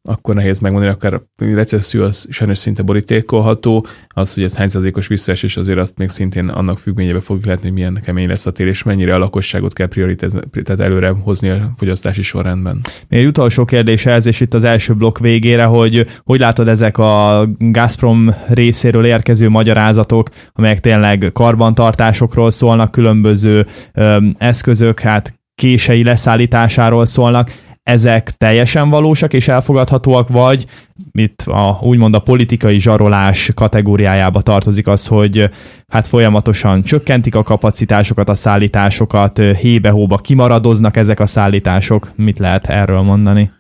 akkor 0.09 0.35
nehéz 0.35 0.59
megmondani, 0.59 0.93
akár 0.93 1.21
recesszió 1.37 2.03
az 2.03 2.27
sajnos 2.31 2.59
szinte 2.59 2.83
borítékolható, 2.83 3.87
az, 4.09 4.35
hogy 4.35 4.43
ez 4.43 4.57
hány 4.57 4.67
százalékos 4.67 5.07
visszaesés, 5.07 5.57
azért 5.57 5.79
azt 5.79 5.99
még 5.99 6.09
szintén 6.09 6.49
annak 6.49 6.79
függvényében 6.79 7.21
fogjuk 7.21 7.47
látni, 7.47 7.63
hogy 7.63 7.73
milyen 7.73 8.01
kemény 8.05 8.29
lesz 8.29 8.47
a 8.47 8.51
tél, 8.51 8.69
és 8.69 8.83
mennyire 8.83 9.15
a 9.15 9.19
lakosságot 9.19 9.73
kell 9.73 9.87
prioritázni, 9.87 10.41
tehát 10.63 10.81
előre 10.81 11.09
hozni 11.09 11.49
a 11.49 11.73
fogyasztási 11.77 12.23
sorrendben. 12.23 12.81
Még 13.09 13.21
egy 13.21 13.27
utolsó 13.27 13.65
kérdés 13.65 14.07
ez, 14.07 14.27
és 14.27 14.41
itt 14.41 14.55
az 14.55 14.65
első 14.65 14.95
blokk 14.95 15.19
végére, 15.19 15.65
hogy 15.65 16.07
hogy 16.25 16.41
látod 16.41 16.69
ezek 16.69 16.99
a 16.99 17.47
Gazprom 17.59 18.35
részéről 18.49 19.05
érkező 19.05 19.49
magyarázatok, 19.49 20.29
amelyek 20.53 20.81
tényleg 20.81 21.31
karbantartásokról 21.33 22.51
szólnak, 22.51 22.91
különböző 22.91 23.67
ö, 23.95 24.17
eszközök, 24.39 25.01
hát 25.01 25.39
kései 25.55 26.03
leszállításáról 26.03 27.07
szólnak 27.07 27.51
ezek 27.89 28.31
teljesen 28.31 28.91
valósak 28.91 29.33
és 29.33 29.49
elfogadhatóak, 29.49 30.29
vagy 30.29 30.67
itt 31.13 31.43
a, 31.43 31.79
úgymond 31.81 32.15
a 32.15 32.19
politikai 32.19 32.81
zsarolás 32.81 33.51
kategóriájába 33.55 34.41
tartozik 34.41 34.87
az, 34.87 35.07
hogy 35.07 35.51
hát 35.89 36.07
folyamatosan 36.07 36.83
csökkentik 36.83 37.35
a 37.35 37.43
kapacitásokat, 37.43 38.29
a 38.29 38.35
szállításokat, 38.35 39.39
hébe-hóba 39.39 40.17
kimaradoznak 40.17 40.97
ezek 40.97 41.21
a 41.21 41.27
szállítások. 41.27 42.13
Mit 42.17 42.39
lehet 42.39 42.67
erről 42.67 43.01
mondani? 43.01 43.51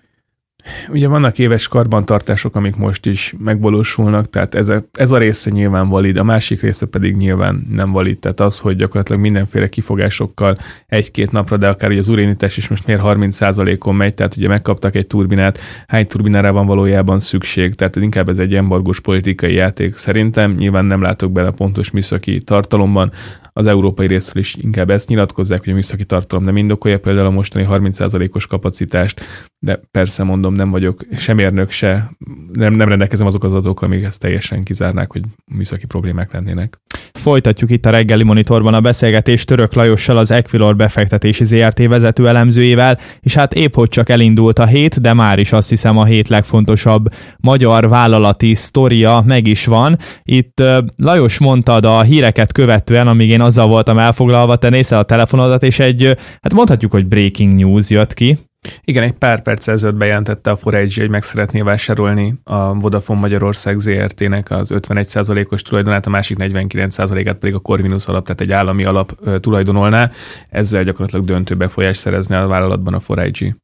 Ugye 0.88 1.08
vannak 1.08 1.38
éves 1.38 1.68
karbantartások, 1.68 2.56
amik 2.56 2.76
most 2.76 3.06
is 3.06 3.34
megvalósulnak, 3.38 4.30
tehát 4.30 4.54
ez 4.54 4.68
a, 4.68 4.84
ez 4.92 5.12
a 5.12 5.18
része 5.18 5.50
nyilván 5.50 5.88
valid, 5.88 6.16
a 6.16 6.22
másik 6.22 6.60
része 6.60 6.86
pedig 6.86 7.16
nyilván 7.16 7.66
nem 7.70 7.90
valid. 7.90 8.18
Tehát 8.18 8.40
az, 8.40 8.58
hogy 8.58 8.76
gyakorlatilag 8.76 9.20
mindenféle 9.20 9.68
kifogásokkal 9.68 10.58
egy-két 10.86 11.32
napra, 11.32 11.56
de 11.56 11.68
akár 11.68 11.90
ugye 11.90 11.98
az 11.98 12.08
urénítás 12.08 12.56
is 12.56 12.68
most 12.68 12.86
miért 12.86 13.02
30%-on 13.04 13.94
megy, 13.94 14.14
tehát 14.14 14.36
ugye 14.36 14.48
megkaptak 14.48 14.94
egy 14.94 15.06
turbinát, 15.06 15.58
hány 15.86 16.06
turbinára 16.06 16.52
van 16.52 16.66
valójában 16.66 17.20
szükség, 17.20 17.74
tehát 17.74 17.96
ez 17.96 18.02
inkább 18.02 18.28
ez 18.28 18.38
egy 18.38 18.54
embargós 18.54 19.00
politikai 19.00 19.54
játék 19.54 19.96
szerintem. 19.96 20.52
Nyilván 20.52 20.84
nem 20.84 21.02
látok 21.02 21.32
bele 21.32 21.50
pontos 21.50 21.90
műszaki 21.90 22.38
tartalomban, 22.38 23.12
az 23.58 23.66
európai 23.66 24.06
részről 24.06 24.42
is 24.42 24.54
inkább 24.54 24.90
ezt 24.90 25.08
nyilatkozzák, 25.08 25.60
hogy 25.60 25.72
a 25.72 25.74
műszaki 25.74 26.04
tartalom 26.04 26.44
nem 26.44 26.56
indokolja 26.56 26.98
például 26.98 27.26
a 27.26 27.30
mostani 27.30 27.66
30%-os 27.70 28.46
kapacitást, 28.46 29.20
de 29.58 29.80
persze 29.90 30.22
mondom, 30.22 30.54
nem 30.54 30.70
vagyok 30.70 31.04
sem 31.16 31.38
érnök, 31.38 31.70
se 31.70 32.10
nem, 32.52 32.72
nem 32.72 32.88
rendelkezem 32.88 33.26
azok 33.26 33.44
az 33.44 33.52
adatokkal, 33.52 33.88
amik 33.88 34.04
ezt 34.04 34.20
teljesen 34.20 34.62
kizárnák, 34.62 35.12
hogy 35.12 35.22
műszaki 35.44 35.86
problémák 35.86 36.32
lennének. 36.32 36.80
Folytatjuk 37.18 37.70
itt 37.70 37.86
a 37.86 37.90
reggeli 37.90 38.22
monitorban 38.22 38.74
a 38.74 38.80
beszélgetést 38.80 39.46
Török 39.46 39.74
Lajossal, 39.74 40.18
az 40.18 40.30
Equilor 40.30 40.76
befektetési 40.76 41.44
ZRT 41.44 41.86
vezető 41.86 42.28
elemzőjével, 42.28 42.98
és 43.20 43.34
hát 43.34 43.54
épp 43.54 43.74
hogy 43.74 43.88
csak 43.88 44.08
elindult 44.08 44.58
a 44.58 44.66
hét, 44.66 45.00
de 45.00 45.12
már 45.12 45.38
is 45.38 45.52
azt 45.52 45.68
hiszem 45.68 45.98
a 45.98 46.04
hét 46.04 46.28
legfontosabb 46.28 47.06
magyar 47.40 47.88
vállalati 47.88 48.54
sztoria 48.54 49.22
meg 49.26 49.46
is 49.46 49.66
van. 49.66 49.96
Itt 50.22 50.62
Lajos 50.96 51.38
mondtad 51.38 51.84
a 51.84 52.02
híreket 52.02 52.52
követően, 52.52 53.08
amíg 53.08 53.28
én 53.28 53.40
azzal 53.40 53.66
voltam 53.66 53.98
elfoglalva, 53.98 54.56
te 54.56 54.68
nézzel 54.68 54.98
a 54.98 55.04
telefonodat, 55.04 55.62
és 55.62 55.78
egy, 55.78 56.16
hát 56.40 56.54
mondhatjuk, 56.54 56.92
hogy 56.92 57.06
breaking 57.06 57.54
news 57.54 57.90
jött 57.90 58.14
ki. 58.14 58.38
Igen, 58.84 59.02
egy 59.02 59.12
pár 59.12 59.42
perc 59.42 59.68
ezelőtt 59.68 59.96
bejelentette 59.96 60.50
a 60.50 60.56
Forage, 60.56 61.00
hogy 61.00 61.10
meg 61.10 61.22
szeretné 61.22 61.60
vásárolni 61.60 62.34
a 62.44 62.74
Vodafone 62.74 63.20
Magyarország 63.20 63.78
ZRT-nek 63.78 64.50
az 64.50 64.70
51%-os 64.74 65.62
tulajdonát, 65.62 66.06
a 66.06 66.10
másik 66.10 66.36
49%-át 66.40 67.38
pedig 67.38 67.54
a 67.54 67.58
Corvinus 67.58 68.06
alap, 68.06 68.22
tehát 68.22 68.40
egy 68.40 68.52
állami 68.52 68.84
alap 68.84 69.40
tulajdonolná. 69.40 70.10
Ezzel 70.44 70.84
gyakorlatilag 70.84 71.24
döntő 71.24 71.54
befolyást 71.54 72.00
szerezne 72.00 72.40
a 72.40 72.46
vállalatban 72.46 72.94
a 72.94 73.00
Forage. 73.00 73.56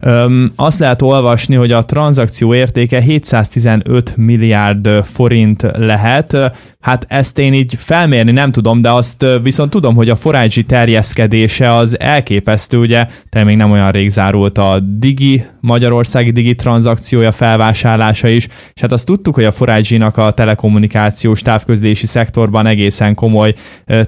Öm, 0.00 0.52
azt 0.56 0.78
lehet 0.78 1.02
olvasni, 1.02 1.54
hogy 1.54 1.72
a 1.72 1.84
tranzakció 1.84 2.54
értéke 2.54 3.00
715 3.00 4.16
milliárd 4.16 4.88
forint 5.04 5.66
lehet. 5.76 6.36
Hát 6.80 7.04
ezt 7.08 7.38
én 7.38 7.54
így 7.54 7.74
felmérni 7.78 8.30
nem 8.30 8.52
tudom, 8.52 8.80
de 8.80 8.90
azt 8.90 9.26
viszont 9.42 9.70
tudom, 9.70 9.94
hogy 9.94 10.08
a 10.08 10.16
Forage 10.16 10.62
terjeszkedése 10.62 11.74
az 11.74 12.00
elképesztő, 12.00 12.78
ugye, 12.78 13.06
te 13.28 13.44
még 13.44 13.56
nem 13.56 13.70
olyan 13.70 13.90
rég 13.90 14.10
zárult 14.10 14.58
a 14.58 14.80
Digi, 14.98 15.42
Magyarországi 15.60 16.30
Digi 16.30 16.54
tranzakciója 16.54 17.32
felvásárlása 17.32 18.28
is, 18.28 18.46
és 18.72 18.80
hát 18.80 18.92
azt 18.92 19.06
tudtuk, 19.06 19.34
hogy 19.34 19.44
a 19.44 19.52
Forage-nak 19.52 20.16
a 20.16 20.30
telekommunikációs 20.30 21.42
távközlési 21.42 22.06
szektorban 22.06 22.66
egészen 22.66 23.14
komoly 23.14 23.54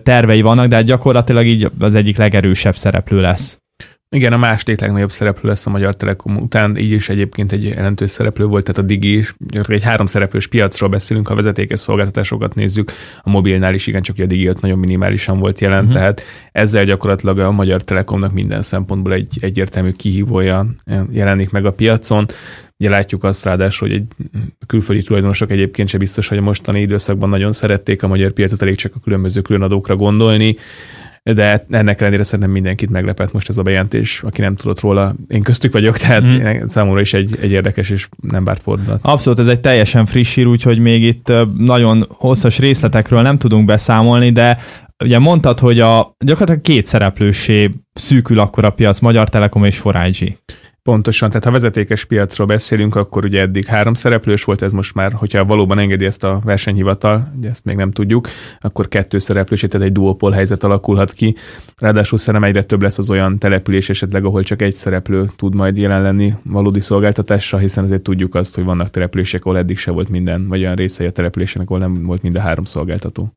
tervei 0.03 0.41
vannak, 0.41 0.67
de 0.67 0.77
hát 0.77 0.85
gyakorlatilag 0.85 1.47
így 1.47 1.71
az 1.79 1.95
egyik 1.95 2.17
legerősebb 2.17 2.77
szereplő 2.77 3.21
lesz. 3.21 3.62
Igen, 4.15 4.33
a 4.33 4.37
második 4.37 4.81
legnagyobb 4.81 5.11
szereplő 5.11 5.49
lesz 5.49 5.67
a 5.67 5.71
Magyar 5.71 5.97
Telekom 5.97 6.37
után, 6.37 6.77
így 6.77 6.91
is 6.91 7.09
egyébként 7.09 7.53
egy 7.53 7.65
jelentős 7.65 8.11
szereplő 8.11 8.45
volt, 8.45 8.65
tehát 8.65 8.83
a 8.83 8.87
Digi 8.87 9.17
is, 9.17 9.35
egy 9.67 9.83
három 9.83 10.07
szereplős 10.07 10.47
piacról 10.47 10.89
beszélünk, 10.89 11.29
ha 11.29 11.35
vezetékes 11.35 11.81
szolgáltatásokat 11.81 12.55
nézzük, 12.55 12.93
a 13.23 13.31
mobilnál 13.31 13.75
is 13.75 13.87
igen, 13.87 14.03
csak 14.03 14.19
a 14.19 14.27
Digi 14.27 14.49
ott 14.49 14.61
nagyon 14.61 14.79
minimálisan 14.79 15.39
volt 15.39 15.61
jelen, 15.61 15.79
uh-huh. 15.79 15.93
tehát 15.93 16.23
ezzel 16.53 16.85
gyakorlatilag 16.85 17.39
a 17.39 17.51
Magyar 17.51 17.83
Telekomnak 17.83 18.33
minden 18.33 18.63
szempontból 18.63 19.13
egy 19.13 19.39
egyértelmű 19.41 19.91
kihívója 19.91 20.67
jelenik 21.11 21.51
meg 21.51 21.67
a 21.67 21.73
piacon. 21.73 22.27
Ugye 22.79 22.91
látjuk 22.91 23.25
azt 23.25 23.45
ráadásul, 23.45 23.89
hogy 23.89 23.97
egy 23.97 24.27
külföldi 24.67 25.03
tulajdonosok 25.03 25.51
egyébként 25.51 25.89
se 25.89 25.99
biztos, 25.99 26.29
hogy 26.29 26.39
a 26.39 26.43
mostani 26.43 26.81
időszakban 26.81 27.29
nagyon 27.29 27.53
szerették 27.53 28.03
a 28.03 28.09
magyar 28.09 28.31
piacot, 28.31 28.63
elég 28.63 28.77
csak 28.77 28.93
a 28.95 29.01
különböző 29.05 29.41
különadókra 29.41 29.97
gondolni 29.97 30.57
de 31.23 31.67
ennek 31.71 32.01
ellenére 32.01 32.23
szerintem 32.23 32.51
mindenkit 32.51 32.91
meglepett 32.91 33.33
most 33.33 33.49
ez 33.49 33.59
a 33.59 33.63
bejelentés, 33.63 34.23
aki 34.23 34.41
nem 34.41 34.57
tudott 34.57 34.81
róla. 34.81 35.15
Én 35.29 35.43
köztük 35.43 35.73
vagyok, 35.73 35.99
tehát 35.99 36.23
mm. 36.23 36.65
számomra 36.67 37.01
is 37.01 37.15
egy, 37.15 37.37
egy 37.41 37.51
érdekes 37.51 37.91
és 37.91 38.09
nem 38.21 38.45
bárt 38.45 38.63
fordulat. 38.63 38.99
Abszolút, 39.03 39.39
ez 39.39 39.47
egy 39.47 39.61
teljesen 39.61 40.07
friss 40.07 40.35
hír, 40.35 40.47
úgyhogy 40.47 40.79
még 40.79 41.03
itt 41.03 41.33
nagyon 41.57 42.05
hosszas 42.09 42.59
részletekről 42.59 43.23
nem 43.23 43.39
tudunk 43.39 43.65
beszámolni, 43.65 44.31
de 44.31 44.59
ugye 45.05 45.19
mondtad, 45.19 45.59
hogy 45.59 45.81
a 45.81 46.17
gyakorlatilag 46.19 46.61
két 46.61 46.87
szereplősé 46.87 47.71
szűkül 47.93 48.39
akkor 48.39 48.65
a 48.65 48.71
piac, 48.71 49.01
Magyar 49.01 49.29
Telekom 49.29 49.65
és 49.65 49.79
Forágyi. 49.79 50.39
Pontosan, 50.89 51.29
tehát 51.29 51.45
ha 51.45 51.51
vezetékes 51.51 52.05
piacról 52.05 52.47
beszélünk, 52.47 52.95
akkor 52.95 53.25
ugye 53.25 53.41
eddig 53.41 53.65
három 53.65 53.95
szereplős 53.95 54.45
volt, 54.45 54.63
ez 54.63 54.73
most 54.73 54.95
már, 54.95 55.13
hogyha 55.13 55.45
valóban 55.45 55.79
engedi 55.79 56.05
ezt 56.05 56.25
a 56.25 56.41
versenyhivatal, 56.45 57.33
ugye 57.37 57.49
ezt 57.49 57.65
még 57.65 57.77
nem 57.77 57.91
tudjuk, 57.91 58.29
akkor 58.61 58.89
kettő 58.89 59.19
szereplős, 59.19 59.61
tehát 59.61 59.87
egy 59.87 59.93
duopol 59.93 60.31
helyzet 60.31 60.65
alakulhat 60.65 61.13
ki. 61.13 61.35
Ráadásul 61.77 62.19
szerintem 62.19 62.49
egyre 62.49 62.63
több 62.63 62.83
lesz 62.83 62.99
az 62.99 63.11
olyan 63.11 63.39
település 63.39 63.89
esetleg, 63.89 64.25
ahol 64.25 64.43
csak 64.43 64.63
egy 64.63 64.75
szereplő 64.75 65.31
tud 65.37 65.55
majd 65.55 65.77
jelen 65.77 66.03
lenni 66.03 66.35
valódi 66.43 66.81
szolgáltatással, 66.81 67.61
hiszen 67.61 67.85
azért 67.85 68.03
tudjuk 68.03 68.35
azt, 68.35 68.55
hogy 68.55 68.65
vannak 68.65 68.91
települések, 68.91 69.45
ahol 69.45 69.59
eddig 69.59 69.79
se 69.79 69.91
volt 69.91 70.09
minden, 70.09 70.49
vagy 70.49 70.61
olyan 70.61 70.75
részei 70.75 71.07
a 71.07 71.13
településének, 71.13 71.69
ahol 71.71 71.81
nem 71.81 72.05
volt 72.05 72.23
mind 72.23 72.37
a 72.37 72.41
három 72.41 72.65
szolgáltató. 72.65 73.33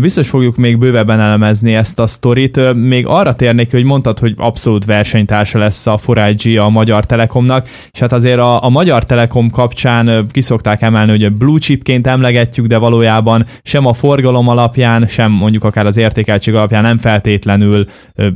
Biztos 0.00 0.28
fogjuk 0.28 0.56
még 0.56 0.78
bővebben 0.78 1.20
elemezni 1.20 1.74
ezt 1.74 1.98
a 1.98 2.06
sztorit. 2.06 2.74
Még 2.74 3.06
arra 3.06 3.34
térnék, 3.34 3.70
hogy 3.70 3.84
mondtad, 3.84 4.18
hogy 4.18 4.34
abszolút 4.36 4.84
versenytársa 4.84 5.58
lesz 5.58 5.86
a 5.86 5.96
Forágyi 5.96 6.56
a 6.56 6.68
Magyar 6.68 7.04
Telekomnak, 7.04 7.68
és 7.92 7.98
hát 7.98 8.12
azért 8.12 8.38
a, 8.38 8.64
a 8.64 8.68
Magyar 8.68 9.04
Telekom 9.04 9.50
kapcsán 9.50 10.26
kiszokták 10.30 10.82
emelni, 10.82 11.10
hogy 11.10 11.24
a 11.24 11.30
blue 11.30 11.58
chipként 11.58 12.06
emlegetjük, 12.06 12.66
de 12.66 12.78
valójában 12.78 13.44
sem 13.62 13.86
a 13.86 13.92
forgalom 13.92 14.48
alapján, 14.48 15.06
sem 15.06 15.32
mondjuk 15.32 15.64
akár 15.64 15.86
az 15.86 15.96
értékeltség 15.96 16.54
alapján 16.54 16.82
nem 16.82 16.98
feltétlenül 16.98 17.86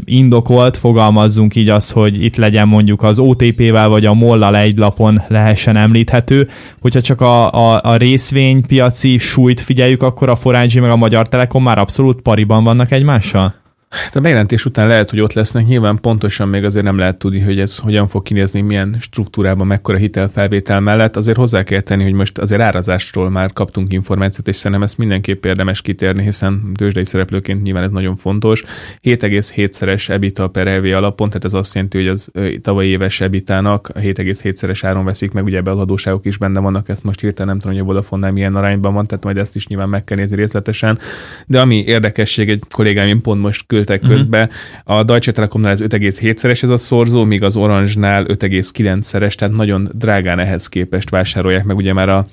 indokolt, 0.05 0.77
fogalmazzunk 0.77 1.57
így 1.57 1.69
az, 1.69 1.91
hogy 1.91 2.25
itt 2.25 2.37
legyen 2.37 2.69
mondjuk 2.69 3.03
az 3.03 3.19
OTP-vel 3.19 3.89
vagy 3.89 4.07
a 4.07 4.15
mollal 4.15 4.57
egy 4.57 4.79
lapon 4.79 5.23
lehessen 5.29 5.77
említhető. 5.77 6.49
Hogyha 6.81 7.01
csak 7.01 7.21
a, 7.21 7.53
a, 7.53 7.81
a 7.83 7.97
részvénypiaci 7.97 9.19
súlyt 9.19 9.61
figyeljük, 9.61 10.03
akkor 10.03 10.29
a 10.29 10.37
Forágyi 10.37 10.81
meg 10.81 10.91
a 10.91 10.97
Magyar 10.97 11.29
Telekom 11.29 11.49
már 11.59 11.79
abszolút 11.79 12.21
pariban 12.21 12.65
vannak 12.65 12.91
egymással? 12.91 13.60
Hát 13.91 14.17
a 14.17 14.21
bejelentés 14.21 14.65
után 14.65 14.87
lehet, 14.87 15.11
hogy 15.11 15.21
ott 15.21 15.33
lesznek, 15.33 15.67
nyilván 15.67 15.99
pontosan 16.01 16.49
még 16.49 16.65
azért 16.65 16.85
nem 16.85 16.99
lehet 16.99 17.19
tudni, 17.19 17.41
hogy 17.41 17.61
ez 17.61 17.79
hogyan 17.79 18.09
fog 18.09 18.23
kinézni, 18.23 18.61
milyen 18.61 18.97
struktúrában, 19.01 19.67
mekkora 19.67 19.99
hitelfelvétel 19.99 20.81
mellett. 20.81 21.17
Azért 21.17 21.37
hozzá 21.37 21.63
kell 21.63 21.81
tenni, 21.81 22.03
hogy 22.03 22.13
most 22.13 22.39
azért 22.39 22.61
árazásról 22.61 23.31
már 23.31 23.53
kaptunk 23.53 23.93
információt, 23.93 24.49
és 24.49 24.57
szerintem 24.57 24.83
ezt 24.83 24.99
mindenképp 24.99 25.45
érdemes 25.45 25.83
kitérni, 25.83 26.23
hiszen 26.23 26.73
tőzsdei 26.75 27.05
szereplőként 27.05 27.63
nyilván 27.63 27.83
ez 27.83 27.91
nagyon 27.91 28.17
fontos. 28.17 28.63
7,7-szeres 29.03 30.09
EBITDA 30.09 30.49
per 30.49 30.67
EV 30.67 30.85
alapon, 30.85 31.29
tehát 31.29 31.45
ez 31.45 31.55
azt 31.55 31.75
jelenti, 31.75 31.99
hogy 31.99 32.09
az 32.09 32.31
tavalyi 32.63 32.89
éves 32.89 33.21
EBITDA-nak 33.21 33.91
7,7-szeres 33.95 34.81
áron 34.83 35.05
veszik 35.05 35.33
meg, 35.33 35.45
ugye 35.45 35.57
ebbe 35.57 35.71
az 35.71 35.79
adóságok 35.79 36.27
is 36.27 36.37
benne 36.37 36.61
vannak, 36.61 36.89
ezt 36.89 37.05
most 37.05 37.21
hirtelen 37.21 37.49
nem 37.49 37.59
tudom, 37.59 37.77
hogy 37.77 37.83
a 37.85 37.87
Vodafone 37.87 38.31
milyen 38.31 38.55
arányban 38.55 38.95
van, 38.95 39.05
tehát 39.05 39.25
majd 39.25 39.37
ezt 39.37 39.55
is 39.55 39.67
nyilván 39.67 39.89
meg 39.89 40.05
kell 40.05 40.17
nézni 40.17 40.37
részletesen. 40.37 40.99
De 41.47 41.61
ami 41.61 41.85
érdekesség, 41.87 42.49
egy 42.49 42.63
kollégám 42.71 43.21
pont 43.21 43.41
most 43.43 43.67
küldtek 43.85 44.03
uh-huh. 44.03 44.17
közbe. 44.17 44.51
A 44.85 45.03
Deutsche 45.03 45.33
Telekomnál 45.33 45.73
ez 45.73 45.83
5,7-szeres 45.83 46.63
ez 46.63 46.71
a 46.71 46.77
szorzó, 46.77 47.25
míg 47.25 47.43
az 47.43 47.57
Orange-nál 47.57 48.25
5,9-szeres, 48.25 49.35
tehát 49.35 49.55
nagyon 49.55 49.91
drágán 49.95 50.39
ehhez 50.39 50.69
képest 50.69 51.11
vásárolják 51.11 51.65
meg. 51.65 51.77
Ugye 51.77 51.93
már 51.93 52.09
a 52.09 52.27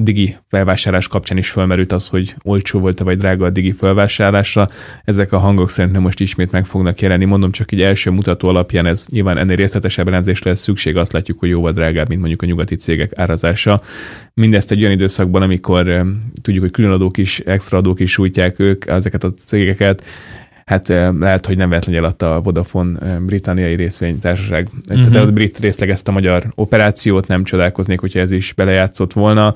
digi 0.00 0.36
felvásárlás 0.48 1.08
kapcsán 1.08 1.38
is 1.38 1.50
felmerült 1.50 1.92
az, 1.92 2.08
hogy 2.08 2.34
olcsó 2.42 2.78
volt-e 2.78 3.04
vagy 3.04 3.18
drága 3.18 3.44
a 3.44 3.50
digi 3.50 3.72
felvásárlásra. 3.72 4.66
Ezek 5.04 5.32
a 5.32 5.38
hangok 5.38 5.70
szerintem 5.70 6.02
most 6.02 6.20
ismét 6.20 6.50
meg 6.50 6.66
fognak 6.66 7.00
jelenni. 7.00 7.24
Mondom 7.24 7.50
csak 7.50 7.72
egy 7.72 7.80
első 7.80 8.10
mutató 8.10 8.48
alapján 8.48 8.86
ez 8.86 9.06
nyilván 9.10 9.38
ennél 9.38 9.56
részletesebb 9.56 10.08
elemzésre 10.08 10.50
lesz 10.50 10.60
szükség. 10.60 10.96
Azt 10.96 11.12
látjuk, 11.12 11.38
hogy 11.38 11.48
jóval 11.48 11.72
drágább, 11.72 12.08
mint 12.08 12.20
mondjuk 12.20 12.42
a 12.42 12.46
nyugati 12.46 12.76
cégek 12.76 13.18
árazása. 13.18 13.80
Mindezt 14.34 14.70
egy 14.70 14.80
olyan 14.80 14.92
időszakban, 14.92 15.42
amikor 15.42 16.04
tudjuk, 16.42 16.62
hogy 16.62 16.72
különadók 16.72 17.16
is, 17.16 17.38
extra 17.38 17.78
adók 17.78 18.00
is 18.00 18.10
sújtják 18.10 18.58
ők, 18.58 18.86
ezeket 18.86 19.24
a 19.24 19.34
cégeket, 19.34 20.04
hát 20.68 20.88
lehet, 21.18 21.46
hogy 21.46 21.56
nem 21.56 21.68
véletlenül 21.68 22.00
eladta 22.00 22.34
a 22.34 22.40
Vodafone 22.40 23.18
britanniai 23.18 23.74
részvénytársaság. 23.74 24.68
Uh-huh. 24.88 25.08
Tehát 25.08 25.28
a 25.28 25.32
brit 25.32 25.58
részlegezte 25.58 26.10
a 26.10 26.14
magyar 26.14 26.46
operációt, 26.54 27.26
nem 27.26 27.44
csodálkoznék, 27.44 28.00
hogyha 28.00 28.18
ez 28.18 28.30
is 28.30 28.52
belejátszott 28.52 29.12
volna. 29.12 29.54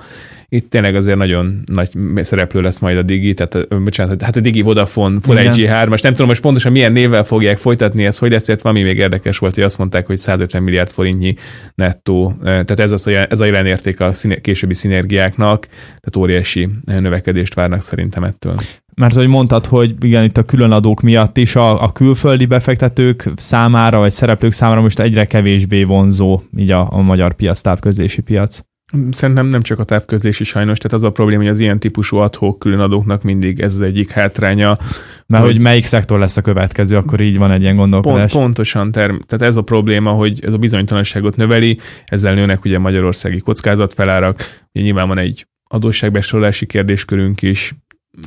Itt 0.54 0.70
tényleg 0.70 0.94
azért 0.94 1.16
nagyon 1.16 1.62
nagy 1.66 1.90
szereplő 2.16 2.60
lesz 2.60 2.78
majd 2.78 2.96
a 2.96 3.02
Digi, 3.02 3.34
tehát 3.34 3.82
bocsánat, 3.82 4.22
hát 4.22 4.36
a 4.36 4.40
Digi 4.40 4.60
Vodafone 4.60 5.20
Full 5.20 5.36
3 5.66 5.88
most 5.88 6.02
nem 6.02 6.12
tudom 6.12 6.26
most 6.26 6.40
pontosan 6.40 6.72
milyen 6.72 6.92
névvel 6.92 7.24
fogják 7.24 7.58
folytatni 7.58 8.04
ezt, 8.04 8.18
hogy 8.18 8.30
lesz, 8.30 8.48
illetve 8.48 8.68
ami 8.68 8.82
még 8.82 8.96
érdekes 8.96 9.38
volt, 9.38 9.54
hogy 9.54 9.64
azt 9.64 9.78
mondták, 9.78 10.06
hogy 10.06 10.16
150 10.16 10.62
milliárd 10.62 10.90
forintnyi 10.90 11.34
nettó, 11.74 12.34
tehát 12.42 12.80
ez, 12.80 12.92
az, 12.92 13.06
ez 13.06 13.40
a 13.40 13.44
jelen 13.44 13.66
érték 13.66 14.00
a 14.00 14.14
színe, 14.14 14.34
későbbi 14.34 14.74
szinergiáknak, 14.74 15.66
tehát 15.66 16.16
óriási 16.16 16.68
növekedést 16.84 17.54
várnak 17.54 17.80
szerintem 17.80 18.24
ettől 18.24 18.54
mert 18.94 19.14
hogy 19.14 19.26
mondtad, 19.26 19.66
hogy 19.66 19.94
igen, 20.00 20.24
itt 20.24 20.36
a 20.36 20.42
különadók 20.42 21.00
miatt 21.00 21.36
is 21.36 21.56
a, 21.56 21.82
a 21.82 21.92
külföldi 21.92 22.44
befektetők 22.44 23.28
számára, 23.36 23.98
vagy 23.98 24.12
szereplők 24.12 24.52
számára 24.52 24.80
most 24.80 25.00
egyre 25.00 25.24
kevésbé 25.24 25.84
vonzó 25.84 26.40
így 26.56 26.70
a, 26.70 26.92
a 26.92 27.00
magyar 27.00 27.34
piac, 27.34 27.60
távközlési 27.60 28.20
piac. 28.20 28.62
Szerintem 29.10 29.46
nem 29.46 29.62
csak 29.62 29.78
a 29.78 29.84
távközlési 29.84 30.44
sajnos, 30.44 30.78
tehát 30.78 30.96
az 30.96 31.02
a 31.02 31.10
probléma, 31.10 31.42
hogy 31.42 31.50
az 31.50 31.58
ilyen 31.58 31.78
típusú 31.78 32.16
adhok 32.16 32.58
különadóknak 32.58 33.22
mindig 33.22 33.60
ez 33.60 33.74
az 33.74 33.80
egyik 33.80 34.10
hátránya. 34.10 34.78
Mert 35.26 35.44
hogy, 35.44 35.52
hogy 35.52 35.62
melyik 35.62 35.84
szektor 35.84 36.18
lesz 36.18 36.36
a 36.36 36.40
következő, 36.40 36.96
akkor 36.96 37.20
így 37.20 37.38
van 37.38 37.50
egy 37.50 37.60
ilyen 37.60 37.76
gondolkodás. 37.76 38.32
Pont, 38.32 38.44
pontosan, 38.44 38.92
term- 38.92 39.26
tehát 39.26 39.46
ez 39.46 39.56
a 39.56 39.62
probléma, 39.62 40.10
hogy 40.10 40.38
ez 40.44 40.52
a 40.52 40.58
bizonytalanságot 40.58 41.36
növeli, 41.36 41.78
ezzel 42.04 42.34
nőnek 42.34 42.64
ugye 42.64 42.78
magyarországi 42.78 43.38
kockázatfelárak, 43.38 44.62
ugye 44.72 44.84
nyilván 44.84 45.08
van 45.08 45.18
egy 45.18 45.46
adósságbesorolási 45.68 46.66
kérdéskörünk 46.66 47.42
is, 47.42 47.74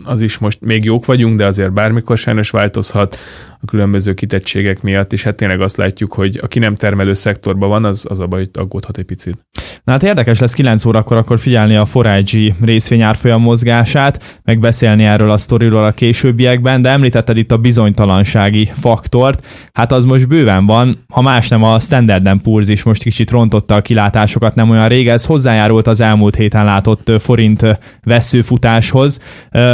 az 0.04 0.22
is 0.22 0.38
most 0.38 0.62
még 0.62 0.84
jók 0.84 1.06
vagyunk, 1.06 1.38
de 1.38 1.48
azért 1.48 1.74
bármikor 1.74 2.18
sajnos 2.18 2.50
változhat 2.50 3.18
a 3.62 3.66
különböző 3.66 4.14
kitettségek 4.14 4.82
miatt, 4.82 5.14
és 5.14 5.24
hát 5.24 5.36
tényleg 5.36 5.62
azt 5.62 5.78
látjuk, 5.78 6.14
hogy 6.14 6.40
aki 6.42 6.60
nem 6.60 6.76
termelő 6.76 7.14
szektorban 7.14 7.70
van, 7.70 7.86
az, 7.86 8.06
az 8.10 8.20
a 8.20 8.28
baj, 8.28 8.40
hogy 8.40 8.50
aggódhat 8.54 8.98
egy 8.98 9.06
picit. 9.06 9.46
Na 9.84 9.92
hát 9.92 10.04
érdekes 10.04 10.40
lesz 10.40 10.54
9 10.54 10.86
órakor 10.86 11.18
akkor 11.18 11.40
figyelni 11.40 11.76
a 11.76 11.86
Forágyi 11.86 12.54
részvényárfolyam 12.62 13.42
mozgását, 13.42 14.40
megbeszélni 14.44 15.04
erről 15.04 15.32
a 15.32 15.38
sztoriról 15.38 15.86
a 15.86 15.92
későbbiekben, 15.92 16.82
de 16.82 16.90
említetted 16.90 17.38
itt 17.38 17.52
a 17.52 17.58
bizonytalansági 17.58 18.70
faktort, 18.80 19.46
hát 19.74 19.92
az 19.92 20.06
most 20.06 20.28
bőven 20.28 20.66
van, 20.66 21.06
ha 21.10 21.22
más 21.22 21.48
nem 21.48 21.64
a 21.64 21.80
Standard 21.80 22.30
Poor's 22.44 22.66
is 22.68 22.84
most 22.84 23.04
kicsit 23.04 23.32
rontotta 23.32 23.76
a 23.76 23.82
kilátásokat 23.82 24.56
nem 24.56 24.70
olyan 24.70 24.88
rég, 24.88 25.08
ez 25.08 25.26
hozzájárult 25.26 25.88
az 25.88 26.02
elmúlt 26.02 26.36
héten 26.36 26.66
látott 26.66 27.12
forint 27.20 27.80
veszőfutáshoz. 28.04 29.20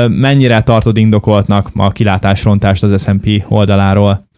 Mennyire 0.07 0.61
tartod 0.61 0.97
indokoltnak 0.97 1.69
a 1.75 1.91
kilátásrontást 1.91 2.83
az 2.83 3.01
S&P 3.01 3.43
oldaláról? 3.47 4.29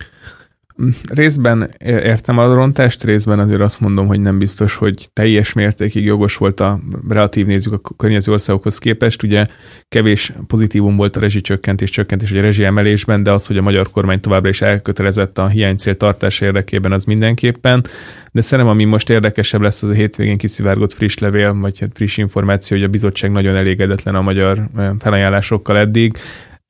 Részben 1.10 1.70
értem 1.80 2.38
a 2.38 2.54
rontást, 2.54 3.04
részben 3.04 3.40
azért 3.40 3.62
azt 3.62 3.80
mondom, 3.80 4.08
hogy 4.08 4.22
nem 4.22 4.38
biztos, 4.38 4.76
hogy 4.76 5.10
teljes 5.14 5.54
mértékig 5.54 6.06
jogos 6.06 6.36
volt 6.36 6.60
a 6.60 6.80
relatív 7.10 7.46
nézzük 7.46 7.74
a 7.74 7.94
környező 7.98 8.32
országokhoz 8.32 8.78
képest. 8.78 9.24
Ugye 9.24 9.46
kevés 9.90 10.34
pozitívum 10.48 10.96
volt 10.96 11.16
a 11.16 11.20
rezsicsökkentés, 11.20 11.90
csökkentés, 11.90 12.30
vagy 12.30 12.40
a 12.40 12.42
rezsiemelésben, 12.42 13.24
de 13.24 13.32
az, 13.32 13.48
hogy 13.48 13.58
a 13.58 13.62
magyar 13.62 13.90
kormány 13.90 14.20
továbbra 14.20 14.50
is 14.50 14.62
elkötelezett 14.62 15.38
a 15.38 15.48
hiánycél 15.48 15.98
tartása 15.98 16.46
érdekében, 16.46 16.92
az 16.92 17.04
mindenképpen. 17.04 17.86
De 18.32 18.42
szerintem, 18.42 18.74
ami 18.74 18.84
most 18.84 19.10
érdekesebb 19.10 19.62
lesz, 19.62 19.84
az 19.84 19.90
a 19.90 19.94
hétvégén 19.94 20.38
kiszivárgott 20.38 20.94
friss 20.94 21.18
levél, 21.18 21.54
vagy 21.54 21.80
hát 21.80 21.92
friss 21.94 22.18
információ, 22.18 22.78
hogy 22.78 22.86
a 22.86 22.90
bizottság 22.90 23.32
nagyon 23.32 23.56
elégedetlen 23.56 24.16
a 24.16 24.22
magyar 24.22 24.70
eh, 24.78 24.90
felajánlásokkal 25.00 25.78
eddig 25.78 26.18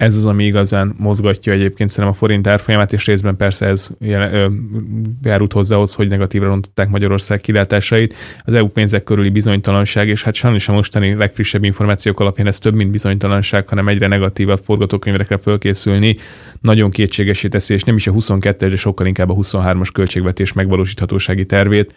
ez 0.04 0.16
az, 0.16 0.26
ami 0.26 0.46
igazán 0.46 0.96
mozgatja 0.98 1.54
egyébként 1.54 1.90
szerintem 1.90 2.14
a 2.14 2.18
forint 2.18 2.48
árfolyamát, 2.48 2.94
és 2.94 3.06
részben 3.06 3.36
persze 3.36 3.66
ez 3.66 3.90
járult 5.24 5.54
hozzához, 5.54 5.94
hogy 5.94 6.08
negatívra 6.08 6.48
rontották 6.48 6.90
Magyarország 6.90 7.42
kilátásait. 7.42 8.16
Az 8.40 8.54
EU 8.54 8.68
pénzek 8.68 9.04
körüli 9.04 9.30
bizonytalanság, 9.30 10.08
és 10.08 10.24
hát 10.24 10.34
sajnos 10.34 10.70
a 10.70 10.74
mostani 10.74 11.14
legfrissebb 11.14 11.64
információk 11.64 12.20
alapján 12.20 12.48
ez 12.48 12.60
több, 12.60 12.74
mint 12.74 12.92
bizonytalanság, 12.92 13.68
hanem 13.68 13.88
egyre 13.88 14.08
negatívabb 14.08 14.62
forgatókönyvekre 14.64 15.38
fölkészülni. 15.38 16.16
Nagyon 16.62 16.90
kétségesé 16.90 17.48
teszi, 17.48 17.74
és 17.74 17.84
nem 17.84 17.96
is 17.96 18.08
a 18.08 18.12
22-es, 18.12 18.68
de 18.70 18.76
sokkal 18.76 19.08
inkább 19.08 19.30
a 19.30 19.36
23-as 19.36 19.90
költségvetés 19.94 20.54
megvalósíthatósági 20.54 21.46
tervét 21.46 21.94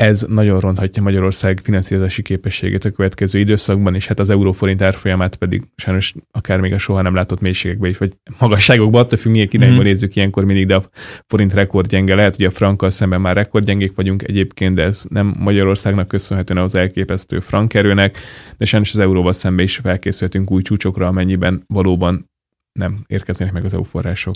ez 0.00 0.26
nagyon 0.28 0.60
ronthatja 0.60 1.02
Magyarország 1.02 1.60
finanszírozási 1.62 2.22
képességét 2.22 2.84
a 2.84 2.90
következő 2.90 3.38
időszakban, 3.38 3.94
és 3.94 4.06
hát 4.06 4.18
az 4.18 4.30
euróforint 4.30 4.82
árfolyamát 4.82 5.36
pedig 5.36 5.62
sajnos 5.76 6.14
akár 6.30 6.60
még 6.60 6.72
a 6.72 6.78
soha 6.78 7.02
nem 7.02 7.14
látott 7.14 7.40
mélységekbe 7.40 7.88
is, 7.88 7.98
vagy 7.98 8.12
magasságokba, 8.38 8.98
attól 8.98 9.18
függ, 9.18 9.32
milyen 9.32 9.48
irányba 9.50 9.80
mm. 9.80 9.84
nézzük 9.84 10.16
ilyenkor 10.16 10.44
mindig, 10.44 10.66
de 10.66 10.74
a 10.74 10.82
forint 11.26 11.54
rekordgyenge 11.54 12.14
lehet, 12.14 12.36
hogy 12.36 12.44
a 12.44 12.50
frankkal 12.50 12.90
szemben 12.90 13.20
már 13.20 13.36
rekordgyengék 13.36 13.92
vagyunk 13.94 14.22
egyébként, 14.22 14.74
de 14.74 14.82
ez 14.82 15.04
nem 15.08 15.34
Magyarországnak 15.38 16.08
köszönhetően 16.08 16.62
az 16.62 16.74
elképesztő 16.74 17.40
frank 17.40 17.74
erőnek, 17.74 18.18
de 18.56 18.64
sajnos 18.64 18.92
az 18.92 18.98
euróval 18.98 19.32
szemben 19.32 19.64
is 19.64 19.76
felkészülhetünk 19.76 20.50
új 20.50 20.62
csúcsokra, 20.62 21.06
amennyiben 21.06 21.62
valóban 21.66 22.30
nem 22.72 22.98
érkeznek 23.06 23.52
meg 23.52 23.64
az 23.64 23.74
EU 23.74 23.82
források. 23.82 24.34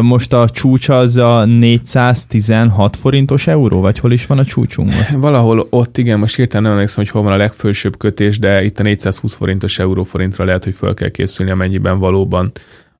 Most 0.00 0.32
a 0.32 0.48
csúcs 0.50 0.88
az 0.88 1.16
a 1.16 1.44
416 1.44 2.96
forintos 2.96 3.46
euró, 3.46 3.80
vagy 3.80 3.98
hol 3.98 4.12
is 4.12 4.26
van 4.26 4.38
a 4.38 4.44
csúcsunk 4.44 4.94
most? 4.94 5.10
Valahol 5.28 5.66
ott, 5.70 5.98
igen, 5.98 6.18
most 6.18 6.36
hirtelen 6.36 6.62
nem 6.62 6.72
emlékszem, 6.72 7.04
hogy 7.04 7.12
hol 7.12 7.22
van 7.22 7.32
a 7.32 7.36
legfősőbb 7.36 7.96
kötés, 7.96 8.38
de 8.38 8.64
itt 8.64 8.78
a 8.78 8.82
420 8.82 9.34
forintos 9.34 9.78
euróforintra 9.78 10.44
lehet, 10.44 10.64
hogy 10.64 10.74
fel 10.74 10.94
kell 10.94 11.08
készülni, 11.08 11.52
amennyiben 11.52 11.98
valóban 11.98 12.52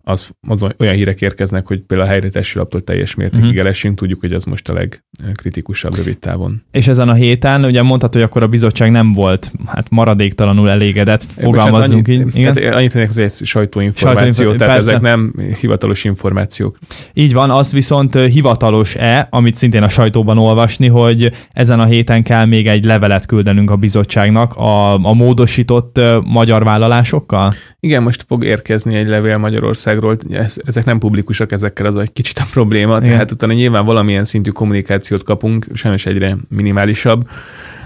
az, 0.05 0.31
az 0.49 0.67
olyan 0.79 0.95
hírek 0.95 1.21
érkeznek, 1.21 1.67
hogy 1.67 1.81
például 1.81 2.09
a 2.09 2.13
helyretési 2.13 2.59
laptól 2.59 2.81
teljes 2.81 3.15
mértékig 3.15 3.45
uh-huh. 3.45 3.61
elesünk, 3.61 3.99
tudjuk, 3.99 4.21
hogy 4.21 4.33
az 4.33 4.45
most 4.45 4.69
a 4.69 4.87
legkritikusabb 5.25 5.95
rövid 5.97 6.19
távon. 6.19 6.63
És 6.71 6.89
ezen 6.89 7.09
a 7.09 7.15
héten, 7.15 7.65
ugye 7.65 7.83
mondhatod, 7.83 8.15
hogy 8.15 8.31
akkor 8.31 8.43
a 8.43 8.47
bizottság 8.47 8.91
nem 8.91 9.13
volt 9.13 9.53
hát 9.67 9.91
maradéktalanul 9.91 10.71
elégedett, 10.71 11.23
fogalmazzunk 11.23 12.07
Bocsánat, 12.07 12.23
annyit, 12.23 12.35
így. 12.35 12.41
Igen? 12.41 12.53
Tehát 12.53 12.75
annyit 12.75 12.93
tennék, 12.93 13.09
ez 13.09 13.19
egy 13.19 13.47
sajtóinformáció, 13.47 14.31
Sajtóinfo- 14.33 14.59
tehát 14.59 14.75
persze. 14.75 14.91
ezek 14.91 15.03
nem 15.03 15.35
hivatalos 15.61 16.05
információk. 16.05 16.79
Így 17.13 17.33
van, 17.33 17.51
az 17.51 17.73
viszont 17.73 18.15
hivatalos-e, 18.15 19.27
amit 19.31 19.55
szintén 19.55 19.83
a 19.83 19.89
sajtóban 19.89 20.39
olvasni, 20.39 20.89
hogy 20.89 21.33
ezen 21.53 21.81
a 21.81 21.85
héten 21.85 22.23
kell 22.23 22.45
még 22.45 22.67
egy 22.67 22.85
levelet 22.85 23.27
küldenünk 23.27 23.71
a 23.71 23.77
bizottságnak 23.77 24.55
a, 24.55 24.95
a 24.95 25.13
módosított 25.13 26.01
magyar 26.25 26.65
vállalásokkal? 26.65 27.55
Igen, 27.81 28.03
most 28.03 28.25
fog 28.29 28.45
érkezni 28.45 28.95
egy 28.95 29.09
levél 29.09 29.39
Magyarország 29.39 29.92
Magyarországról, 30.01 30.63
ezek 30.67 30.85
nem 30.85 30.99
publikusak, 30.99 31.53
ezekkel 31.53 31.87
az 31.87 31.97
egy 31.97 32.13
kicsit 32.13 32.39
a 32.39 32.47
probléma, 32.53 32.97
Igen. 32.97 33.11
tehát 33.11 33.31
utána 33.31 33.53
nyilván 33.53 33.85
valamilyen 33.85 34.25
szintű 34.25 34.51
kommunikációt 34.51 35.23
kapunk, 35.23 35.67
sajnos 35.75 36.07
egyre 36.07 36.37
minimálisabb, 36.49 37.29